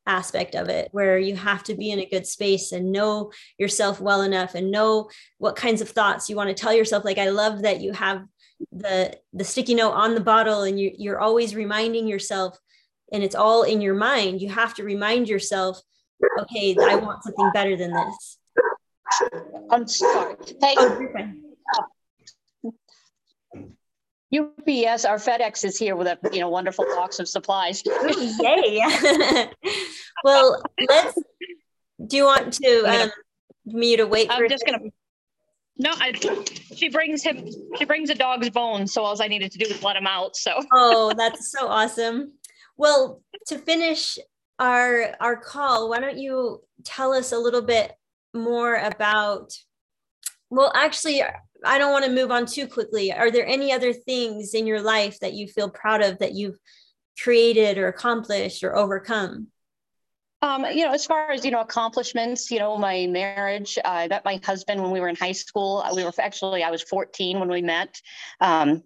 aspect 0.09 0.55
of 0.55 0.69
it 0.69 0.89
where 0.93 1.19
you 1.19 1.37
have 1.37 1.63
to 1.63 1.75
be 1.75 1.91
in 1.91 2.01
a 2.01 2.09
good 2.09 2.27
space 2.27 2.73
and 2.73 2.91
know 2.91 3.31
yourself 3.59 4.01
well 4.01 4.23
enough 4.23 4.55
and 4.55 4.71
know 4.71 5.09
what 5.39 5.55
kinds 5.55 5.81
of 5.81 5.89
thoughts 5.89 6.29
you 6.29 6.37
want 6.37 6.49
to 6.49 6.55
tell 6.55 6.73
yourself 6.73 7.05
like 7.05 7.19
i 7.19 7.29
love 7.29 7.63
that 7.63 7.81
you 7.81 7.93
have 7.93 8.25
the 8.73 9.17
the 9.33 9.45
sticky 9.45 9.75
note 9.75 9.93
on 9.93 10.15
the 10.15 10.21
bottle 10.21 10.63
and 10.63 10.81
you, 10.81 10.91
you're 10.99 11.21
always 11.21 11.55
reminding 11.55 12.09
yourself 12.09 12.59
and 13.13 13.23
it's 13.23 13.37
all 13.37 13.63
in 13.63 13.81
your 13.81 13.95
mind 13.95 14.43
you 14.43 14.49
have 14.49 14.75
to 14.75 14.83
remind 14.83 15.29
yourself 15.29 15.81
okay, 16.41 16.77
I 16.81 16.97
want 16.97 17.23
something 17.23 17.51
better 17.53 17.77
than 17.77 17.93
this. 17.93 18.39
I'm 19.71 19.87
sorry. 19.87 20.37
Hey. 20.61 20.75
Oh, 20.79 21.37
UPS, 24.35 25.07
our 25.07 25.17
FedEx 25.17 25.65
is 25.65 25.79
here 25.79 25.97
with 25.97 26.07
a 26.07 26.19
you 26.33 26.41
know 26.41 26.51
wonderful 26.51 26.85
box 26.95 27.19
of 27.19 27.29
supplies. 27.29 27.83
Ooh, 27.87 28.35
yay! 28.41 28.83
well, 30.25 30.63
let's. 30.87 31.19
Do 32.07 32.17
you 32.17 32.25
want 32.25 32.53
to 32.55 32.83
um, 32.85 33.11
me 33.65 33.97
to 33.97 34.07
wait? 34.07 34.29
I'm 34.31 34.49
just 34.49 34.67
gonna. 34.67 34.81
No, 35.79 35.93
I, 35.93 36.13
she 36.75 36.91
brings 36.91 37.23
him. 37.23 37.49
She 37.79 37.85
brings 37.87 38.11
a 38.11 38.15
dog's 38.15 38.51
bone, 38.51 38.87
so 38.87 39.03
all 39.03 39.21
I 39.23 39.29
needed 39.29 39.51
to 39.53 39.59
do 39.59 39.67
was 39.69 39.83
let 39.83 39.97
him 39.97 40.07
out. 40.07 40.37
So. 40.37 40.61
oh, 40.73 41.15
that's 41.17 41.51
so 41.51 41.67
awesome. 41.67 42.33
Well, 42.77 43.23
to 43.47 43.59
finish 43.59 44.19
our 44.59 45.15
our 45.21 45.37
call, 45.37 45.89
why 45.89 46.01
don't 46.01 46.19
you 46.19 46.63
tell 46.85 47.15
us 47.15 47.33
a 47.33 47.39
little 47.39 47.63
bit 47.63 47.93
more 48.35 48.75
about? 48.75 49.55
Well, 50.51 50.71
actually, 50.75 51.23
I 51.65 51.79
don't 51.79 51.93
want 51.93 52.05
to 52.05 52.11
move 52.11 52.31
on 52.31 52.47
too 52.47 52.67
quickly. 52.67 53.13
Are 53.13 53.31
there 53.31 53.47
any 53.47 53.73
other 53.73 53.93
things 53.93 54.55
in 54.55 54.67
your 54.67 54.81
life 54.81 55.19
that 55.21 55.35
you 55.35 55.49
feel 55.49 55.69
proud 55.69 56.03
of 56.03 56.19
that 56.19 56.35
you've 56.35 56.59
created 57.23 57.79
or 57.79 57.89
accomplished 57.89 58.63
or 58.63 58.77
overcome? 58.77 59.49
Um, 60.41 60.65
you 60.67 60.85
know, 60.85 60.93
as 60.93 61.05
far 61.05 61.33
as 61.33 61.45
you 61.45 61.51
know, 61.51 61.61
accomplishments. 61.61 62.51
You 62.51 62.61
know, 62.61 62.79
my 62.79 63.07
marriage. 63.07 63.77
I 63.85 64.07
met 64.07 64.25
my 64.25 64.41
husband 64.45 64.81
when 64.81 64.93
we 64.93 65.01
were 65.01 65.09
in 65.09 65.17
high 65.17 65.33
school. 65.33 65.85
We 65.95 66.05
were 66.05 66.13
actually 66.19 66.63
I 66.63 66.71
was 66.71 66.83
14 66.83 67.41
when 67.41 67.49
we 67.49 67.63
met. 67.63 68.01
Um, 68.41 68.85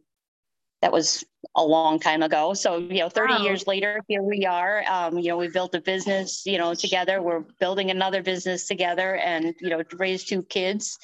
that 0.82 0.92
was 0.92 1.24
a 1.56 1.64
long 1.64 1.98
time 1.98 2.22
ago. 2.22 2.54
So, 2.54 2.76
you 2.76 2.98
know, 2.98 3.08
30 3.08 3.32
wow. 3.32 3.42
years 3.42 3.66
later, 3.66 4.00
here 4.08 4.22
we 4.22 4.44
are. 4.46 4.84
Um, 4.90 5.18
you 5.18 5.28
know, 5.28 5.36
we 5.36 5.48
built 5.48 5.74
a 5.74 5.80
business, 5.80 6.42
you 6.44 6.58
know, 6.58 6.74
together. 6.74 7.22
We're 7.22 7.44
building 7.60 7.90
another 7.90 8.22
business 8.22 8.66
together 8.66 9.16
and, 9.16 9.54
you 9.60 9.70
know, 9.70 9.82
raise 9.94 10.24
two 10.24 10.42
kids. 10.42 10.98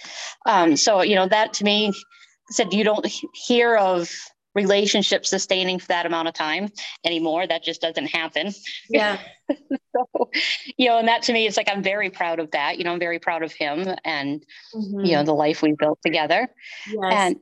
Um, 0.46 0.76
so, 0.76 1.02
you 1.02 1.14
know, 1.14 1.28
that 1.28 1.54
to 1.54 1.64
me 1.64 1.92
said 2.50 2.72
you 2.72 2.82
don't 2.82 3.06
hear 3.34 3.76
of 3.76 4.10
relationships 4.54 5.30
sustaining 5.30 5.78
for 5.78 5.86
that 5.88 6.06
amount 6.06 6.26
of 6.26 6.34
time 6.34 6.68
anymore. 7.04 7.46
That 7.46 7.62
just 7.62 7.80
doesn't 7.80 8.06
happen. 8.06 8.52
Yeah. 8.88 9.18
so, 9.48 10.30
you 10.76 10.88
know, 10.88 10.98
and 10.98 11.06
that 11.08 11.22
to 11.24 11.32
me, 11.32 11.46
it's 11.46 11.56
like 11.56 11.68
I'm 11.70 11.82
very 11.82 12.10
proud 12.10 12.40
of 12.40 12.50
that. 12.50 12.78
You 12.78 12.84
know, 12.84 12.92
I'm 12.92 12.98
very 12.98 13.18
proud 13.18 13.42
of 13.42 13.52
him 13.52 13.86
and, 14.04 14.44
mm-hmm. 14.74 15.04
you 15.04 15.12
know, 15.12 15.22
the 15.22 15.34
life 15.34 15.62
we 15.62 15.74
built 15.78 16.00
together. 16.04 16.48
Yes. 16.88 17.12
And 17.12 17.36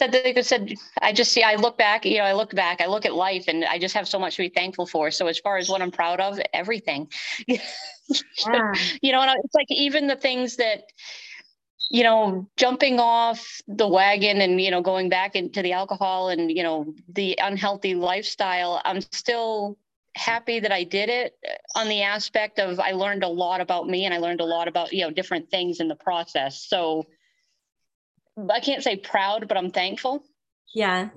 said 0.00 0.12
they 0.12 0.42
said 0.42 0.72
i 1.02 1.12
just 1.12 1.30
see 1.30 1.42
i 1.42 1.54
look 1.56 1.76
back 1.76 2.06
you 2.06 2.16
know 2.16 2.24
i 2.24 2.32
look 2.32 2.54
back 2.54 2.80
i 2.80 2.86
look 2.86 3.04
at 3.04 3.14
life 3.14 3.44
and 3.48 3.66
i 3.66 3.78
just 3.78 3.94
have 3.94 4.08
so 4.08 4.18
much 4.18 4.36
to 4.36 4.42
be 4.42 4.48
thankful 4.48 4.86
for. 4.86 5.10
So 5.10 5.26
as 5.26 5.38
far 5.38 5.58
as 5.58 5.68
what 5.68 5.82
i'm 5.82 5.90
proud 5.90 6.20
of 6.20 6.40
everything. 6.52 7.08
Yeah. 8.44 8.72
you 9.02 9.12
know 9.12 9.20
and 9.20 9.30
it's 9.44 9.54
like 9.54 9.70
even 9.70 10.08
the 10.08 10.16
things 10.16 10.56
that 10.56 10.82
you 11.90 12.02
know 12.02 12.48
jumping 12.56 12.98
off 12.98 13.60
the 13.68 13.86
wagon 13.86 14.40
and 14.40 14.60
you 14.60 14.72
know 14.72 14.82
going 14.82 15.08
back 15.08 15.36
into 15.36 15.62
the 15.62 15.74
alcohol 15.74 16.28
and 16.28 16.50
you 16.50 16.64
know 16.64 16.92
the 17.08 17.38
unhealthy 17.40 17.94
lifestyle 17.94 18.82
i'm 18.84 19.00
still 19.12 19.78
happy 20.16 20.58
that 20.58 20.72
i 20.72 20.82
did 20.82 21.08
it 21.08 21.34
on 21.76 21.88
the 21.88 22.02
aspect 22.02 22.58
of 22.58 22.80
i 22.80 22.90
learned 22.90 23.22
a 23.22 23.28
lot 23.28 23.60
about 23.60 23.86
me 23.86 24.04
and 24.06 24.12
i 24.12 24.18
learned 24.18 24.40
a 24.40 24.50
lot 24.56 24.66
about 24.66 24.92
you 24.92 25.02
know 25.04 25.12
different 25.12 25.48
things 25.48 25.78
in 25.78 25.86
the 25.86 25.94
process. 25.94 26.66
So 26.66 27.06
I 28.50 28.60
can't 28.60 28.82
say 28.82 28.96
proud, 28.96 29.48
but 29.48 29.56
I'm 29.56 29.70
thankful. 29.70 30.24
Yeah. 30.74 31.10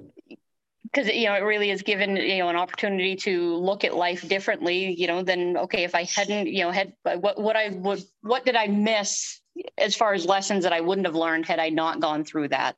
Because 0.84 1.08
you 1.08 1.26
know 1.26 1.36
it 1.36 1.40
really 1.40 1.70
has 1.70 1.82
given 1.82 2.16
you 2.16 2.40
know 2.40 2.50
an 2.50 2.56
opportunity 2.56 3.16
to 3.18 3.56
look 3.56 3.84
at 3.84 3.96
life 3.96 4.28
differently. 4.28 4.94
You 4.94 5.08
know, 5.08 5.24
than 5.24 5.58
okay 5.58 5.84
if 5.84 5.96
I 5.96 6.04
hadn't 6.04 6.48
you 6.48 6.64
know 6.64 6.72
had 6.72 6.94
what 7.04 7.40
what 7.40 7.56
I 7.56 7.70
would 7.70 8.04
what 8.22 8.46
did 8.46 8.56
I 8.56 8.68
miss 8.68 9.42
as 9.78 9.96
far 9.96 10.14
as 10.14 10.26
lessons 10.26 10.64
that 10.64 10.74
I 10.74 10.82
wouldn't 10.82 11.08
have 11.08 11.16
learned 11.16 11.46
had 11.46 11.60
I 11.60 11.70
not 11.70 12.00
gone 12.00 12.24
through 12.24 12.50
that. 12.50 12.76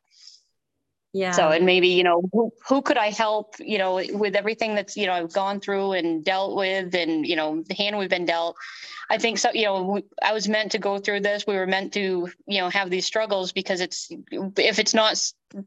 Yeah. 1.15 1.31
So 1.31 1.47
and 1.47 1.65
maybe 1.65 1.87
you 1.87 2.03
know 2.03 2.21
who, 2.33 2.51
who 2.67 2.81
could 2.81 2.97
i 2.97 3.09
help 3.09 3.55
you 3.59 3.77
know 3.77 4.03
with 4.11 4.35
everything 4.35 4.75
that's 4.75 4.97
you 4.97 5.05
know 5.05 5.13
i've 5.13 5.31
gone 5.31 5.61
through 5.61 5.93
and 5.93 6.25
dealt 6.25 6.57
with 6.57 6.93
and 6.93 7.25
you 7.25 7.37
know 7.37 7.63
the 7.65 7.73
hand 7.73 7.97
we've 7.97 8.09
been 8.09 8.25
dealt. 8.25 8.57
I 9.09 9.17
think 9.17 9.37
so 9.37 9.49
you 9.53 9.63
know 9.63 10.01
i 10.21 10.33
was 10.33 10.49
meant 10.49 10.73
to 10.73 10.77
go 10.77 10.97
through 10.97 11.21
this. 11.21 11.45
We 11.47 11.55
were 11.55 11.67
meant 11.67 11.93
to 11.93 12.27
you 12.47 12.59
know 12.59 12.67
have 12.69 12.89
these 12.89 13.05
struggles 13.05 13.53
because 13.53 13.79
it's 13.79 14.09
if 14.57 14.77
it's 14.77 14.93
not 14.93 15.15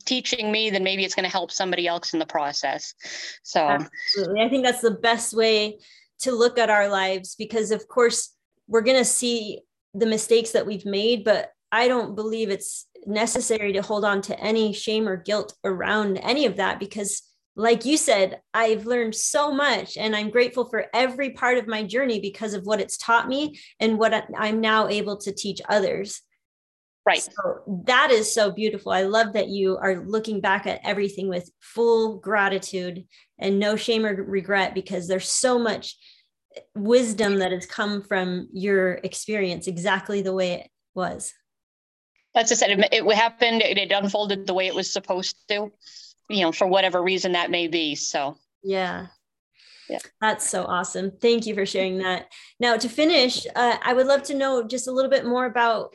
teaching 0.05 0.53
me 0.53 0.69
then 0.69 0.85
maybe 0.85 1.03
it's 1.03 1.15
going 1.15 1.25
to 1.25 1.33
help 1.33 1.51
somebody 1.51 1.87
else 1.87 2.13
in 2.13 2.19
the 2.19 2.27
process. 2.27 2.95
So. 3.43 3.61
Absolutely. 3.61 4.43
I 4.43 4.51
think 4.51 4.67
that's 4.67 4.83
the 4.83 4.91
best 4.91 5.35
way 5.35 5.79
to 6.21 6.33
look 6.33 6.59
at 6.59 6.69
our 6.69 6.89
lives 6.89 7.37
because 7.37 7.71
of 7.71 7.89
course 7.89 8.35
we're 8.67 8.83
going 8.83 8.99
to 8.99 9.05
see 9.05 9.61
the 9.95 10.05
mistakes 10.05 10.51
that 10.51 10.67
we've 10.67 10.85
made 10.85 11.25
but 11.25 11.55
i 11.73 11.89
don't 11.89 12.15
believe 12.15 12.51
it's 12.51 12.87
necessary 13.07 13.73
to 13.73 13.83
hold 13.83 14.05
on 14.05 14.21
to 14.21 14.39
any 14.41 14.73
shame 14.73 15.09
or 15.09 15.17
guilt 15.17 15.55
around 15.65 16.19
any 16.19 16.47
of 16.47 16.57
that 16.57 16.79
because 16.79 17.23
like 17.57 17.85
you 17.85 17.97
said 17.97 18.41
i've 18.55 18.87
learned 18.87 19.15
so 19.15 19.53
much 19.53 19.97
and 19.97 20.15
i'm 20.15 20.31
grateful 20.31 20.65
for 20.65 20.87
every 20.93 21.31
part 21.31 21.59
of 21.59 21.67
my 21.67 21.83
journey 21.83 22.21
because 22.21 22.55
of 22.55 22.65
what 22.65 22.81
it's 22.81 22.99
taught 22.99 23.29
me 23.29 23.59
and 23.81 23.99
what 23.99 24.27
i'm 24.37 24.61
now 24.61 24.89
able 24.89 25.17
to 25.17 25.33
teach 25.33 25.61
others. 25.69 26.23
Right. 27.09 27.23
So 27.23 27.83
that 27.87 28.11
is 28.11 28.35
so 28.35 28.51
beautiful. 28.51 28.93
I 28.93 29.05
love 29.05 29.33
that 29.33 29.49
you 29.49 29.79
are 29.79 30.05
looking 30.05 30.43
back 30.43 30.67
at 30.67 30.83
everything 30.85 31.31
with 31.31 31.51
full 31.59 32.19
gratitude 32.19 33.07
and 33.39 33.59
no 33.59 33.77
shame 33.77 34.05
or 34.05 34.15
regret 34.15 34.75
because 34.75 35.09
there's 35.09 35.31
so 35.31 35.59
much 35.59 35.97
wisdom 36.75 37.39
that 37.39 37.51
has 37.51 37.65
come 37.65 38.03
from 38.03 38.49
your 38.53 38.95
experience 39.05 39.67
exactly 39.67 40.21
the 40.21 40.35
way 40.35 40.53
it 40.53 40.71
was 40.95 41.33
that's 42.35 42.51
just 42.51 42.63
it, 42.63 42.79
it 42.93 43.15
happened 43.15 43.63
it, 43.63 43.79
it 43.79 43.93
unfolded 43.93 44.47
the 44.47 44.55
way 44.55 44.67
it 44.67 44.75
was 44.75 44.93
supposed 44.93 45.37
to 45.49 45.73
you 46.29 46.43
know 46.43 46.53
for 46.53 46.67
whatever 46.67 47.03
reason 47.03 47.33
that 47.33 47.51
may 47.51 47.69
be 47.69 47.95
so. 47.95 48.37
Yeah. 48.63 49.07
Yeah. 49.89 50.01
That's 50.21 50.49
so 50.49 50.65
awesome. 50.65 51.13
Thank 51.13 51.47
you 51.47 51.55
for 51.55 51.65
sharing 51.65 51.99
that. 51.99 52.27
Now 52.61 52.77
to 52.77 52.89
finish 52.89 53.47
uh, 53.55 53.77
i 53.83 53.93
would 53.93 54.07
love 54.07 54.23
to 54.25 54.35
know 54.35 54.67
just 54.67 54.89
a 54.89 54.93
little 54.93 55.11
bit 55.11 55.25
more 55.25 55.47
about 55.47 55.95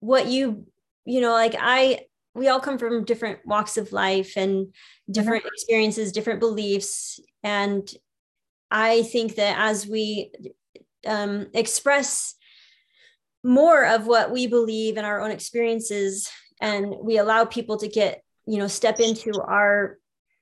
what 0.00 0.26
you 0.26 0.66
you 1.04 1.20
know 1.20 1.32
like 1.32 1.54
i 1.58 2.00
we 2.34 2.48
all 2.48 2.60
come 2.60 2.78
from 2.78 3.04
different 3.04 3.40
walks 3.44 3.76
of 3.76 3.92
life 3.92 4.36
and 4.36 4.74
different 5.10 5.42
mm-hmm. 5.42 5.54
experiences 5.54 6.12
different 6.12 6.40
beliefs 6.40 7.20
and 7.42 7.92
i 8.70 9.02
think 9.02 9.36
that 9.36 9.56
as 9.58 9.86
we 9.86 10.30
um, 11.06 11.46
express 11.54 12.34
more 13.42 13.84
of 13.84 14.06
what 14.06 14.30
we 14.30 14.46
believe 14.46 14.96
in 14.96 15.04
our 15.04 15.20
own 15.20 15.30
experiences 15.30 16.30
and 16.60 16.94
we 17.02 17.18
allow 17.18 17.44
people 17.44 17.78
to 17.78 17.88
get 17.88 18.22
you 18.46 18.58
know 18.58 18.66
step 18.66 19.00
into 19.00 19.32
our 19.40 19.98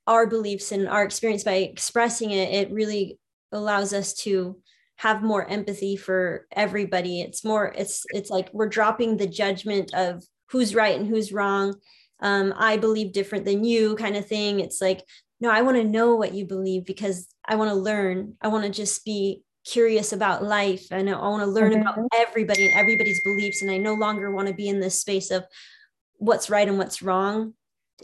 our 0.06 0.26
beliefs 0.26 0.72
and 0.72 0.88
our 0.88 1.04
experience 1.04 1.44
by 1.44 1.54
expressing 1.54 2.30
it 2.30 2.52
it 2.52 2.72
really 2.72 3.18
allows 3.52 3.92
us 3.92 4.14
to 4.14 4.56
have 4.98 5.22
more 5.22 5.48
empathy 5.48 5.96
for 5.96 6.46
everybody. 6.52 7.20
It's 7.20 7.44
more 7.44 7.72
it's 7.76 8.04
it's 8.10 8.30
like 8.30 8.52
we're 8.52 8.68
dropping 8.68 9.16
the 9.16 9.28
judgment 9.28 9.94
of 9.94 10.24
who's 10.50 10.74
right 10.74 10.98
and 10.98 11.08
who's 11.08 11.32
wrong. 11.32 11.74
Um, 12.20 12.52
i 12.56 12.76
believe 12.76 13.12
different 13.12 13.44
than 13.44 13.64
you 13.64 13.94
kind 13.94 14.16
of 14.16 14.26
thing. 14.26 14.60
It's 14.60 14.80
like 14.80 15.02
no 15.40 15.50
i 15.50 15.62
want 15.62 15.76
to 15.76 15.84
know 15.84 16.16
what 16.16 16.34
you 16.34 16.44
believe 16.44 16.84
because 16.84 17.28
i 17.46 17.54
want 17.54 17.70
to 17.70 17.76
learn. 17.76 18.34
I 18.42 18.48
want 18.48 18.64
to 18.64 18.70
just 18.70 19.04
be 19.04 19.42
curious 19.70 20.12
about 20.12 20.42
life 20.42 20.86
and 20.90 21.08
I 21.10 21.18
want 21.18 21.42
to 21.42 21.46
learn 21.46 21.72
mm-hmm. 21.72 21.82
about 21.82 21.98
everybody 22.14 22.66
and 22.66 22.74
everybody's 22.74 23.22
beliefs. 23.22 23.62
And 23.62 23.70
I 23.70 23.76
no 23.76 23.94
longer 23.94 24.30
want 24.30 24.48
to 24.48 24.54
be 24.54 24.68
in 24.68 24.80
this 24.80 25.00
space 25.00 25.30
of 25.30 25.44
what's 26.16 26.50
right 26.50 26.68
and 26.68 26.78
what's 26.78 27.02
wrong 27.02 27.54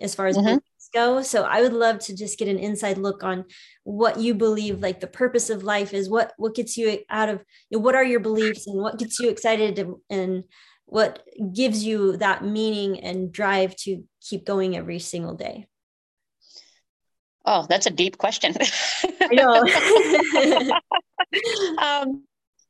as 0.01 0.15
far 0.15 0.27
as 0.27 0.37
mm-hmm. 0.37 0.47
beliefs 0.47 0.91
go. 0.93 1.23
So 1.23 1.43
I 1.43 1.61
would 1.61 1.73
love 1.73 1.99
to 2.01 2.17
just 2.17 2.39
get 2.39 2.49
an 2.49 2.59
inside 2.59 2.99
look 2.99 3.25
on 3.25 3.45
what 3.83 4.19
you 4.19 4.35
believe, 4.35 4.81
like 4.81 5.01
the 5.01 5.07
purpose 5.07 5.51
of 5.51 5.65
life 5.65 5.93
is 5.93 6.09
what, 6.09 6.33
what 6.37 6.55
gets 6.55 6.77
you 6.77 7.01
out 7.11 7.29
of, 7.29 7.45
you 7.69 7.79
know, 7.79 7.83
what 7.83 7.97
are 7.97 8.05
your 8.05 8.21
beliefs 8.21 8.67
and 8.67 8.81
what 8.81 8.99
gets 8.99 9.19
you 9.19 9.29
excited 9.29 9.85
and 10.09 10.45
what 10.87 11.27
gives 11.53 11.85
you 11.85 12.17
that 12.19 12.45
meaning 12.45 13.01
and 13.01 13.33
drive 13.33 13.75
to 13.75 14.05
keep 14.21 14.47
going 14.47 14.77
every 14.77 14.99
single 14.99 15.35
day. 15.35 15.67
Oh, 17.45 17.67
that's 17.69 17.87
a 17.87 17.91
deep 17.91 18.19
question. 18.19 18.55
I 19.21 19.29
know. 19.33 20.73
um, 21.79 22.25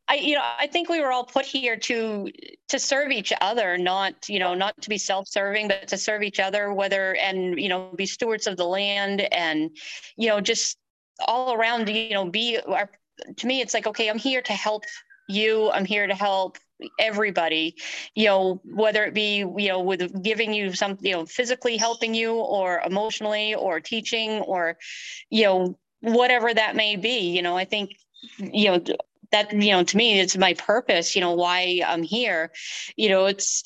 I, 0.07 0.17
you 0.17 0.35
know, 0.35 0.43
I 0.59 0.67
think 0.67 0.89
we 0.89 1.01
were 1.01 1.13
all 1.13 1.25
put 1.25 1.47
here 1.47 1.77
to 1.77 2.31
to 2.69 2.79
serve 2.79 3.11
each 3.11 3.33
other, 3.41 3.79
not 3.79 4.29
you 4.29 4.39
know, 4.39 4.55
not 4.55 4.81
to 4.83 4.89
be 4.89 4.99
self-serving, 4.99 5.69
but 5.69 5.89
to 5.89 5.97
serve 5.97 6.23
each 6.23 6.41
other. 6.41 6.73
Whether 6.75 7.17
and 7.17 7.59
you 7.59 7.69
know, 7.69 7.91
be 7.97 8.05
stewards 8.05 8.47
of 8.47 8.57
the 8.57 8.67
land, 8.67 9.23
and 9.33 9.71
you 10.17 10.29
know, 10.29 10.41
just 10.41 10.77
all 11.27 11.55
around. 11.55 11.89
You 11.89 12.11
know, 12.11 12.29
be 12.29 12.59
our. 12.61 12.91
To 13.37 13.47
me, 13.47 13.61
it's 13.61 13.73
like 13.73 13.87
okay, 13.87 14.11
I'm 14.11 14.19
here 14.19 14.43
to 14.43 14.53
help 14.53 14.85
you. 15.29 15.71
I'm 15.71 15.87
here 15.87 16.07
to 16.07 16.15
help 16.15 16.59
everybody 16.99 17.77
you 18.15 18.27
know 18.27 18.61
whether 18.65 19.05
it 19.05 19.15
be 19.15 19.39
you 19.39 19.69
know 19.69 19.81
with 19.81 20.23
giving 20.23 20.53
you 20.53 20.73
some 20.73 20.99
you 21.01 21.13
know 21.13 21.25
physically 21.25 21.77
helping 21.77 22.15
you 22.15 22.35
or 22.35 22.81
emotionally 22.85 23.55
or 23.55 23.81
teaching 23.81 24.41
or 24.41 24.77
you 25.31 25.45
know 25.45 25.79
whatever 26.01 26.53
that 26.53 26.77
may 26.77 26.97
be 26.97 27.31
you 27.31 27.43
know 27.43 27.57
i 27.57 27.65
think 27.65 27.97
you 28.39 28.67
know 28.67 28.83
that 29.31 29.53
you 29.53 29.73
know 29.73 29.83
to 29.83 29.97
me 29.97 30.21
it's 30.21 30.37
my 30.37 30.55
purpose 30.55 31.15
you 31.15 31.21
know 31.21 31.33
why 31.33 31.81
i'm 31.87 32.03
here 32.03 32.51
you 32.97 33.09
know 33.09 33.27
it's 33.27 33.63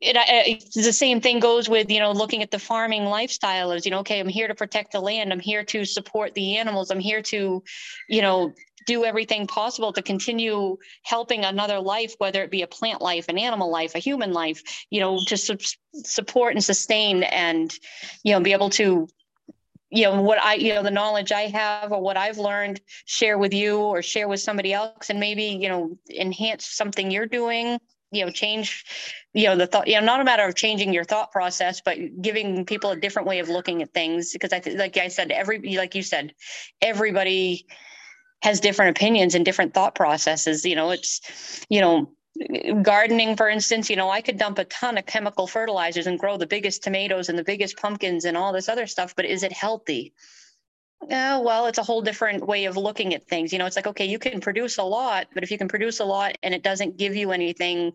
it, 0.00 0.16
it, 0.18 0.72
the 0.74 0.92
same 0.92 1.20
thing 1.20 1.40
goes 1.40 1.68
with 1.68 1.90
you 1.90 2.00
know 2.00 2.12
looking 2.12 2.42
at 2.42 2.50
the 2.50 2.58
farming 2.58 3.04
lifestyle 3.04 3.72
as 3.72 3.84
you 3.84 3.90
know 3.90 4.00
okay 4.00 4.18
i'm 4.18 4.28
here 4.28 4.48
to 4.48 4.54
protect 4.54 4.92
the 4.92 5.00
land 5.00 5.32
i'm 5.32 5.40
here 5.40 5.64
to 5.64 5.84
support 5.84 6.34
the 6.34 6.56
animals 6.56 6.90
i'm 6.90 7.00
here 7.00 7.22
to 7.22 7.62
you 8.08 8.22
know 8.22 8.52
do 8.86 9.04
everything 9.04 9.46
possible 9.46 9.92
to 9.92 10.02
continue 10.02 10.76
helping 11.02 11.44
another 11.44 11.78
life 11.78 12.14
whether 12.18 12.42
it 12.42 12.50
be 12.50 12.62
a 12.62 12.66
plant 12.66 13.00
life 13.00 13.26
an 13.28 13.38
animal 13.38 13.70
life 13.70 13.94
a 13.94 13.98
human 13.98 14.32
life 14.32 14.62
you 14.90 15.00
know 15.00 15.18
to 15.26 15.36
su- 15.36 15.56
support 15.94 16.54
and 16.54 16.64
sustain 16.64 17.22
and 17.24 17.78
you 18.24 18.32
know 18.32 18.40
be 18.40 18.52
able 18.52 18.70
to 18.70 19.08
you 19.90 20.04
know 20.04 20.22
what 20.22 20.42
i 20.42 20.54
you 20.54 20.74
know 20.74 20.82
the 20.82 20.90
knowledge 20.90 21.32
i 21.32 21.42
have 21.42 21.92
or 21.92 22.00
what 22.00 22.16
i've 22.16 22.38
learned 22.38 22.80
share 23.04 23.38
with 23.38 23.52
you 23.52 23.78
or 23.78 24.02
share 24.02 24.28
with 24.28 24.40
somebody 24.40 24.72
else 24.72 25.10
and 25.10 25.20
maybe 25.20 25.44
you 25.44 25.68
know 25.68 25.96
enhance 26.10 26.64
something 26.66 27.10
you're 27.10 27.26
doing 27.26 27.78
you 28.12 28.24
know 28.24 28.30
change 28.30 28.84
you 29.34 29.46
know 29.46 29.56
the 29.56 29.66
thought 29.66 29.86
you 29.86 29.94
know 29.94 30.04
not 30.04 30.20
a 30.20 30.24
matter 30.24 30.44
of 30.44 30.54
changing 30.54 30.92
your 30.92 31.04
thought 31.04 31.30
process 31.30 31.80
but 31.84 31.96
giving 32.20 32.64
people 32.64 32.90
a 32.90 32.96
different 32.96 33.28
way 33.28 33.38
of 33.38 33.48
looking 33.48 33.82
at 33.82 33.92
things. 33.92 34.32
Because 34.32 34.52
i 34.52 34.60
think 34.60 34.78
like 34.78 34.96
i 34.96 35.08
said 35.08 35.30
every 35.30 35.76
like 35.76 35.94
you 35.94 36.02
said 36.02 36.34
everybody 36.82 37.66
has 38.42 38.60
different 38.60 38.96
opinions 38.96 39.34
and 39.34 39.44
different 39.44 39.74
thought 39.74 39.94
processes 39.94 40.64
you 40.64 40.76
know 40.76 40.90
it's 40.90 41.64
you 41.68 41.80
know 41.80 42.10
gardening 42.82 43.36
for 43.36 43.48
instance 43.48 43.90
you 43.90 43.96
know 43.96 44.08
i 44.10 44.20
could 44.20 44.38
dump 44.38 44.58
a 44.58 44.64
ton 44.64 44.96
of 44.96 45.06
chemical 45.06 45.46
fertilizers 45.46 46.06
and 46.06 46.18
grow 46.18 46.36
the 46.36 46.46
biggest 46.46 46.82
tomatoes 46.82 47.28
and 47.28 47.38
the 47.38 47.44
biggest 47.44 47.76
pumpkins 47.76 48.24
and 48.24 48.36
all 48.36 48.52
this 48.52 48.68
other 48.68 48.86
stuff 48.86 49.14
but 49.16 49.24
is 49.24 49.42
it 49.42 49.52
healthy 49.52 50.14
yeah, 51.08 51.38
well, 51.38 51.66
it's 51.66 51.78
a 51.78 51.82
whole 51.82 52.02
different 52.02 52.46
way 52.46 52.66
of 52.66 52.76
looking 52.76 53.14
at 53.14 53.26
things. 53.26 53.52
You 53.52 53.58
know, 53.58 53.66
it's 53.66 53.76
like, 53.76 53.86
okay, 53.86 54.04
you 54.04 54.18
can 54.18 54.40
produce 54.40 54.76
a 54.78 54.82
lot, 54.82 55.28
but 55.32 55.42
if 55.42 55.50
you 55.50 55.56
can 55.56 55.68
produce 55.68 56.00
a 56.00 56.04
lot 56.04 56.36
and 56.42 56.52
it 56.52 56.62
doesn't 56.62 56.98
give 56.98 57.16
you 57.16 57.32
anything 57.32 57.92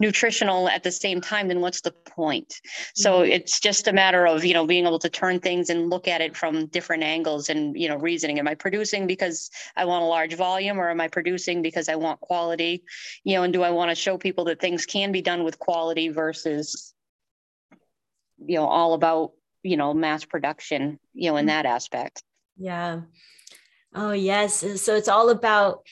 nutritional 0.00 0.68
at 0.68 0.82
the 0.82 0.90
same 0.90 1.20
time, 1.20 1.48
then 1.48 1.60
what's 1.60 1.80
the 1.80 1.92
point? 1.92 2.54
So 2.94 3.20
mm-hmm. 3.20 3.30
it's 3.30 3.60
just 3.60 3.86
a 3.86 3.92
matter 3.92 4.26
of, 4.26 4.44
you 4.44 4.52
know, 4.52 4.66
being 4.66 4.86
able 4.86 4.98
to 4.98 5.08
turn 5.08 5.38
things 5.38 5.70
and 5.70 5.88
look 5.88 6.08
at 6.08 6.20
it 6.20 6.36
from 6.36 6.66
different 6.66 7.04
angles 7.04 7.48
and, 7.48 7.78
you 7.78 7.88
know, 7.88 7.96
reasoning. 7.96 8.38
Am 8.38 8.48
I 8.48 8.54
producing 8.54 9.06
because 9.06 9.50
I 9.76 9.84
want 9.84 10.02
a 10.02 10.06
large 10.06 10.34
volume 10.34 10.78
or 10.78 10.90
am 10.90 11.00
I 11.00 11.08
producing 11.08 11.62
because 11.62 11.88
I 11.88 11.94
want 11.94 12.20
quality? 12.20 12.82
You 13.22 13.36
know, 13.36 13.44
and 13.44 13.52
do 13.52 13.62
I 13.62 13.70
want 13.70 13.90
to 13.90 13.94
show 13.94 14.18
people 14.18 14.44
that 14.46 14.60
things 14.60 14.84
can 14.84 15.12
be 15.12 15.22
done 15.22 15.44
with 15.44 15.58
quality 15.58 16.08
versus, 16.08 16.92
you 18.38 18.56
know, 18.56 18.66
all 18.66 18.94
about, 18.94 19.32
you 19.62 19.76
know, 19.76 19.94
mass 19.94 20.24
production, 20.24 20.98
you 21.12 21.30
know, 21.30 21.36
in 21.36 21.42
mm-hmm. 21.42 21.48
that 21.48 21.66
aspect. 21.66 22.22
Yeah. 22.56 23.02
Oh, 23.94 24.12
yes. 24.12 24.82
So 24.82 24.96
it's 24.96 25.08
all 25.08 25.30
about, 25.30 25.86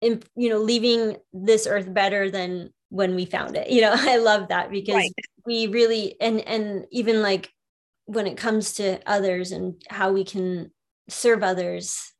you 0.00 0.20
know, 0.36 0.58
leaving 0.58 1.16
this 1.32 1.66
earth 1.66 1.92
better 1.92 2.30
than 2.30 2.70
when 2.88 3.14
we 3.14 3.24
found 3.24 3.56
it. 3.56 3.70
You 3.70 3.82
know, 3.82 3.92
I 3.96 4.16
love 4.18 4.48
that 4.48 4.70
because 4.70 4.94
right. 4.94 5.12
we 5.44 5.66
really, 5.66 6.16
and, 6.20 6.40
and 6.46 6.86
even 6.90 7.22
like 7.22 7.50
when 8.06 8.26
it 8.26 8.36
comes 8.36 8.74
to 8.74 9.00
others 9.06 9.52
and 9.52 9.82
how 9.88 10.12
we 10.12 10.24
can 10.24 10.70
serve 11.08 11.42
others, 11.42 12.12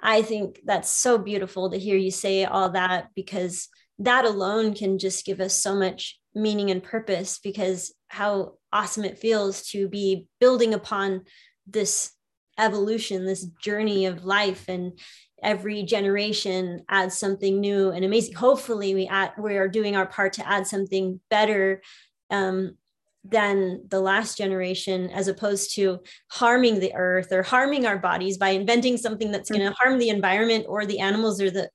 I 0.00 0.22
think 0.22 0.60
that's 0.64 0.90
so 0.90 1.18
beautiful 1.18 1.70
to 1.70 1.78
hear 1.78 1.96
you 1.96 2.10
say 2.10 2.44
all 2.44 2.70
that 2.70 3.08
because 3.14 3.68
that 3.98 4.24
alone 4.24 4.74
can 4.74 4.98
just 4.98 5.26
give 5.26 5.40
us 5.40 5.54
so 5.54 5.74
much 5.74 6.18
meaning 6.34 6.70
and 6.70 6.82
purpose 6.82 7.38
because 7.38 7.92
how 8.08 8.54
awesome 8.72 9.04
it 9.04 9.18
feels 9.18 9.62
to 9.68 9.88
be 9.88 10.26
building 10.38 10.72
upon 10.74 11.22
this 11.66 12.12
evolution, 12.58 13.24
this 13.24 13.44
journey 13.62 14.06
of 14.06 14.24
life, 14.24 14.68
and 14.68 14.98
every 15.42 15.82
generation 15.82 16.84
adds 16.88 17.16
something 17.16 17.60
new 17.60 17.90
and 17.90 18.04
amazing. 18.04 18.34
Hopefully, 18.34 18.94
we 18.94 19.06
add, 19.06 19.32
we 19.38 19.56
are 19.56 19.68
doing 19.68 19.96
our 19.96 20.06
part 20.06 20.32
to 20.34 20.48
add 20.48 20.66
something 20.66 21.20
better 21.30 21.82
um, 22.30 22.76
than 23.24 23.82
the 23.88 24.00
last 24.00 24.38
generation 24.38 25.10
as 25.10 25.28
opposed 25.28 25.74
to 25.74 26.00
harming 26.30 26.80
the 26.80 26.94
earth 26.94 27.32
or 27.32 27.42
harming 27.42 27.84
our 27.84 27.98
bodies 27.98 28.38
by 28.38 28.50
inventing 28.50 28.96
something 28.96 29.30
that's 29.30 29.50
going 29.50 29.60
to 29.60 29.74
harm 29.78 29.98
the 29.98 30.08
environment 30.08 30.64
or 30.68 30.86
the 30.86 31.00
animals 31.00 31.40
or 31.40 31.50
the 31.50 31.68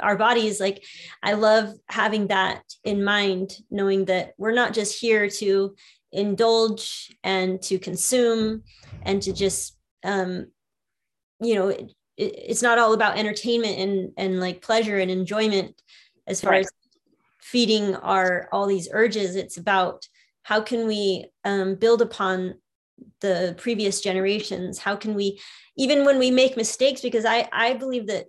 our 0.00 0.16
bodies 0.16 0.58
like 0.58 0.82
i 1.22 1.34
love 1.34 1.74
having 1.88 2.28
that 2.28 2.62
in 2.84 3.04
mind 3.04 3.52
knowing 3.70 4.06
that 4.06 4.32
we're 4.38 4.54
not 4.54 4.72
just 4.72 4.98
here 4.98 5.28
to 5.28 5.74
indulge 6.12 7.14
and 7.22 7.60
to 7.60 7.78
consume 7.78 8.62
and 9.02 9.20
to 9.20 9.34
just 9.34 9.76
um 10.02 10.46
you 11.40 11.54
know 11.54 11.76
it, 12.16 12.34
it's 12.36 12.62
not 12.62 12.78
all 12.78 12.92
about 12.92 13.18
entertainment 13.18 13.78
and 13.78 14.12
and 14.16 14.40
like 14.40 14.62
pleasure 14.62 14.98
and 14.98 15.10
enjoyment 15.10 15.80
as 16.26 16.40
far 16.40 16.52
right. 16.52 16.60
as 16.60 16.70
feeding 17.40 17.94
our 17.96 18.48
all 18.52 18.66
these 18.66 18.88
urges 18.92 19.36
it's 19.36 19.56
about 19.56 20.06
how 20.42 20.60
can 20.60 20.86
we 20.86 21.26
um, 21.44 21.74
build 21.74 22.02
upon 22.02 22.54
the 23.20 23.54
previous 23.58 24.00
generations 24.00 24.78
how 24.78 24.96
can 24.96 25.14
we 25.14 25.40
even 25.76 26.04
when 26.04 26.18
we 26.18 26.30
make 26.30 26.56
mistakes 26.56 27.00
because 27.00 27.24
i 27.24 27.48
i 27.52 27.74
believe 27.74 28.06
that 28.06 28.26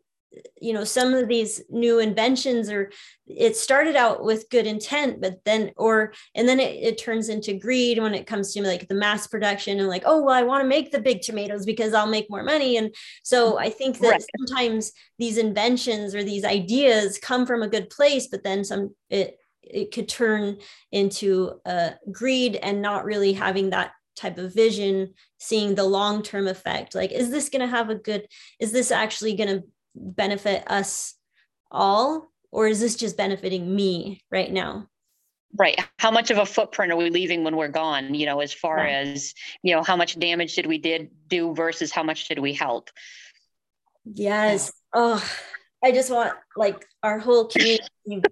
you 0.62 0.74
know 0.74 0.84
some 0.84 1.14
of 1.14 1.28
these 1.28 1.62
new 1.70 2.00
inventions 2.00 2.70
or 2.70 2.92
it 3.28 3.56
started 3.56 3.96
out 3.96 4.24
with 4.24 4.50
good 4.50 4.66
intent 4.66 5.22
but 5.22 5.44
then 5.46 5.72
or 5.78 6.14
and 6.36 6.48
then 6.48 6.60
it, 6.60 6.76
it 6.82 6.98
turns 6.98 7.30
into 7.30 7.54
greed 7.54 8.00
when 8.00 8.14
it 8.14 8.28
comes 8.28 8.54
to 8.54 8.62
like 8.62 8.88
the 8.88 8.96
mass 8.96 9.28
production 9.28 9.80
and 9.80 9.88
like 9.88 10.04
oh 10.06 10.22
well 10.22 10.36
i 10.36 10.44
want 10.44 10.62
to 10.62 10.68
make 10.68 10.92
the 10.92 11.00
big 11.00 11.22
tomatoes 11.22 11.66
because 11.66 11.94
i'll 11.94 12.08
make 12.08 12.30
more 12.30 12.44
money. 12.44 12.78
And 12.78 12.94
so 13.24 13.58
i 13.58 13.70
think 13.70 14.00
that 14.00 14.12
right. 14.12 14.26
sometimes 14.38 14.92
these 15.20 15.38
inventions 15.38 16.16
or 16.16 16.24
these 16.24 16.46
ideas 16.46 17.20
come 17.20 17.46
from 17.46 17.62
a 17.64 17.68
good 17.68 17.90
place 17.90 18.28
but 18.28 18.44
then 18.44 18.64
some 18.64 18.96
it 19.10 19.38
it 19.70 19.92
could 19.92 20.08
turn 20.08 20.58
into 20.94 21.60
uh, 21.66 21.92
greed 22.10 22.56
and 22.56 22.82
not 22.82 23.04
really 23.04 23.34
having 23.34 23.72
that 23.72 23.92
type 24.18 24.38
of 24.38 24.54
vision 24.54 25.14
seeing 25.38 25.76
the 25.76 25.84
long 25.84 26.24
term 26.24 26.48
effect. 26.48 26.96
Like 26.96 27.12
is 27.12 27.30
this 27.30 27.50
going 27.50 27.62
to 27.62 27.68
have 27.68 27.90
a 27.90 27.96
good 27.96 28.28
is 28.60 28.72
this 28.72 28.92
actually 28.92 29.36
going 29.36 29.50
to 29.50 29.64
benefit 30.00 30.64
us 30.68 31.16
all 31.72 32.32
or 32.52 32.68
is 32.68 32.80
this 32.80 32.96
just 32.96 33.18
benefiting 33.18 33.76
me 33.76 34.22
right 34.32 34.52
now? 34.52 34.88
Right. 35.58 35.80
How 35.98 36.12
much 36.12 36.30
of 36.30 36.38
a 36.38 36.46
footprint 36.46 36.92
are 36.92 36.98
we 36.98 37.10
leaving 37.10 37.44
when 37.44 37.56
we're 37.56 37.68
gone 37.68 38.14
you 38.14 38.26
know 38.26 38.40
as 38.42 38.54
far 38.54 38.80
yeah. 38.80 39.00
as 39.00 39.34
you 39.64 39.76
know 39.76 39.84
how 39.84 39.96
much 39.96 40.20
damage 40.20 40.56
did 40.56 40.66
we 40.66 40.78
did 40.78 41.10
do 41.28 41.54
versus 41.54 41.92
how 41.92 42.04
much 42.04 42.28
did 42.28 42.40
we 42.40 42.54
help? 42.54 42.90
Yes. 44.06 44.72
Oh 44.94 45.24
i 45.84 45.92
just 45.92 46.12
want 46.12 46.34
like 46.56 46.86
our 47.04 47.20
whole 47.20 47.46
community 47.46 47.84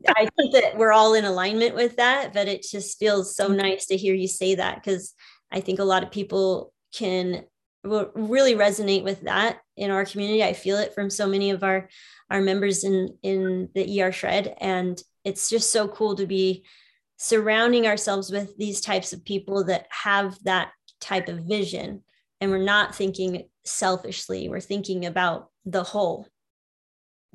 i 0.09 0.27
think 0.37 0.53
that 0.53 0.75
we're 0.77 0.91
all 0.91 1.13
in 1.13 1.25
alignment 1.25 1.75
with 1.75 1.95
that 1.97 2.33
but 2.33 2.47
it 2.47 2.63
just 2.63 2.97
feels 2.99 3.35
so 3.35 3.47
mm-hmm. 3.47 3.57
nice 3.57 3.85
to 3.87 3.97
hear 3.97 4.13
you 4.13 4.27
say 4.27 4.55
that 4.55 4.75
because 4.75 5.13
i 5.51 5.59
think 5.59 5.79
a 5.79 5.83
lot 5.83 6.03
of 6.03 6.11
people 6.11 6.73
can 6.93 7.43
really 7.85 8.55
resonate 8.55 9.03
with 9.03 9.21
that 9.21 9.59
in 9.77 9.91
our 9.91 10.05
community. 10.05 10.43
I 10.43 10.53
feel 10.53 10.77
it 10.77 10.93
from 10.93 11.09
so 11.09 11.27
many 11.27 11.51
of 11.51 11.63
our 11.63 11.89
our 12.29 12.41
members 12.41 12.83
in 12.83 13.17
in 13.23 13.69
the 13.75 14.01
ER 14.01 14.11
shred, 14.11 14.55
and 14.59 15.01
it's 15.23 15.49
just 15.49 15.71
so 15.71 15.87
cool 15.87 16.15
to 16.15 16.25
be 16.25 16.65
surrounding 17.17 17.87
ourselves 17.87 18.31
with 18.31 18.57
these 18.57 18.81
types 18.81 19.13
of 19.13 19.23
people 19.23 19.63
that 19.65 19.87
have 19.89 20.37
that 20.43 20.71
type 20.99 21.29
of 21.29 21.45
vision, 21.45 22.03
and 22.41 22.51
we're 22.51 22.57
not 22.57 22.95
thinking 22.95 23.47
selfishly. 23.65 24.49
We're 24.49 24.59
thinking 24.59 25.05
about 25.05 25.49
the 25.65 25.83
whole. 25.83 26.27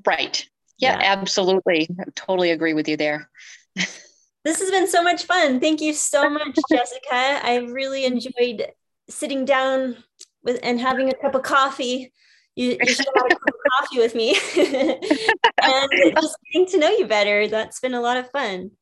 Right. 0.04 0.44
Yeah, 0.78 0.98
yeah. 0.98 1.12
absolutely. 1.12 1.88
I 2.00 2.04
totally 2.14 2.50
agree 2.50 2.74
with 2.74 2.88
you 2.88 2.96
there. 2.96 3.30
this 3.76 4.60
has 4.60 4.70
been 4.70 4.88
so 4.88 5.02
much 5.02 5.24
fun. 5.24 5.60
Thank 5.60 5.80
you 5.80 5.92
so 5.92 6.30
much, 6.30 6.58
Jessica. 6.70 7.00
I've 7.12 7.70
really 7.70 8.04
enjoyed 8.04 8.66
sitting 9.08 9.44
down 9.44 9.96
with 10.42 10.58
and 10.62 10.80
having 10.80 11.08
a 11.08 11.14
cup 11.14 11.34
of 11.34 11.42
coffee. 11.42 12.12
You, 12.56 12.76
you 12.80 12.92
should 12.92 13.06
have 13.16 13.26
a 13.26 13.34
cup 13.34 13.48
of 13.48 13.54
coffee 13.78 13.98
with 13.98 14.14
me 14.14 14.30
and 15.62 16.14
just 16.16 16.36
getting 16.52 16.66
to 16.68 16.78
know 16.78 16.90
you 16.90 17.06
better. 17.06 17.48
That's 17.48 17.80
been 17.80 17.94
a 17.94 18.00
lot 18.00 18.16
of 18.16 18.30
fun. 18.30 18.72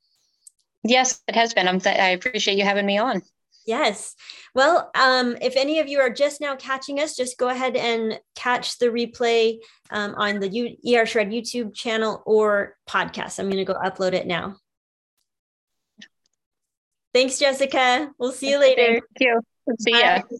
Yes, 0.85 1.21
it 1.29 1.35
has 1.35 1.55
been. 1.55 1.68
I'm 1.68 1.81
th- 1.81 1.99
I 1.99 2.11
appreciate 2.11 2.57
you 2.57 2.64
having 2.64 2.87
me 2.87 2.99
on. 2.99 3.23
Yes. 3.66 4.14
Well, 4.55 4.90
um, 4.94 5.37
if 5.42 5.55
any 5.55 5.79
of 5.79 5.88
you 5.88 6.01
are 6.01 6.09
just 6.09 6.40
now 6.40 6.57
catching 6.57 7.01
us, 7.01 7.14
just 7.14 7.37
go 7.37 7.51
ahead 7.51 7.77
and 7.77 8.18
catch 8.35 8.79
the 8.79 8.87
replay 8.87 9.59
um, 9.90 10.14
on 10.14 10.40
the 10.40 10.49
U- 10.49 10.97
ER 10.97 11.05
Shred 11.05 11.31
YouTube 11.31 11.75
channel 11.75 12.23
or 12.25 12.77
podcast. 12.88 13.38
I'm 13.38 13.51
going 13.51 13.64
to 13.64 13.71
go 13.71 13.79
upload 13.79 14.14
it 14.14 14.27
now. 14.27 14.57
Thanks, 17.12 17.38
Jessica. 17.38 18.11
We'll 18.18 18.33
see 18.33 18.51
you 18.51 18.59
later. 18.59 19.01
Thank 19.01 19.21
you. 19.21 19.40
See 19.81 19.92
Bye. 19.92 20.25
ya. 20.31 20.38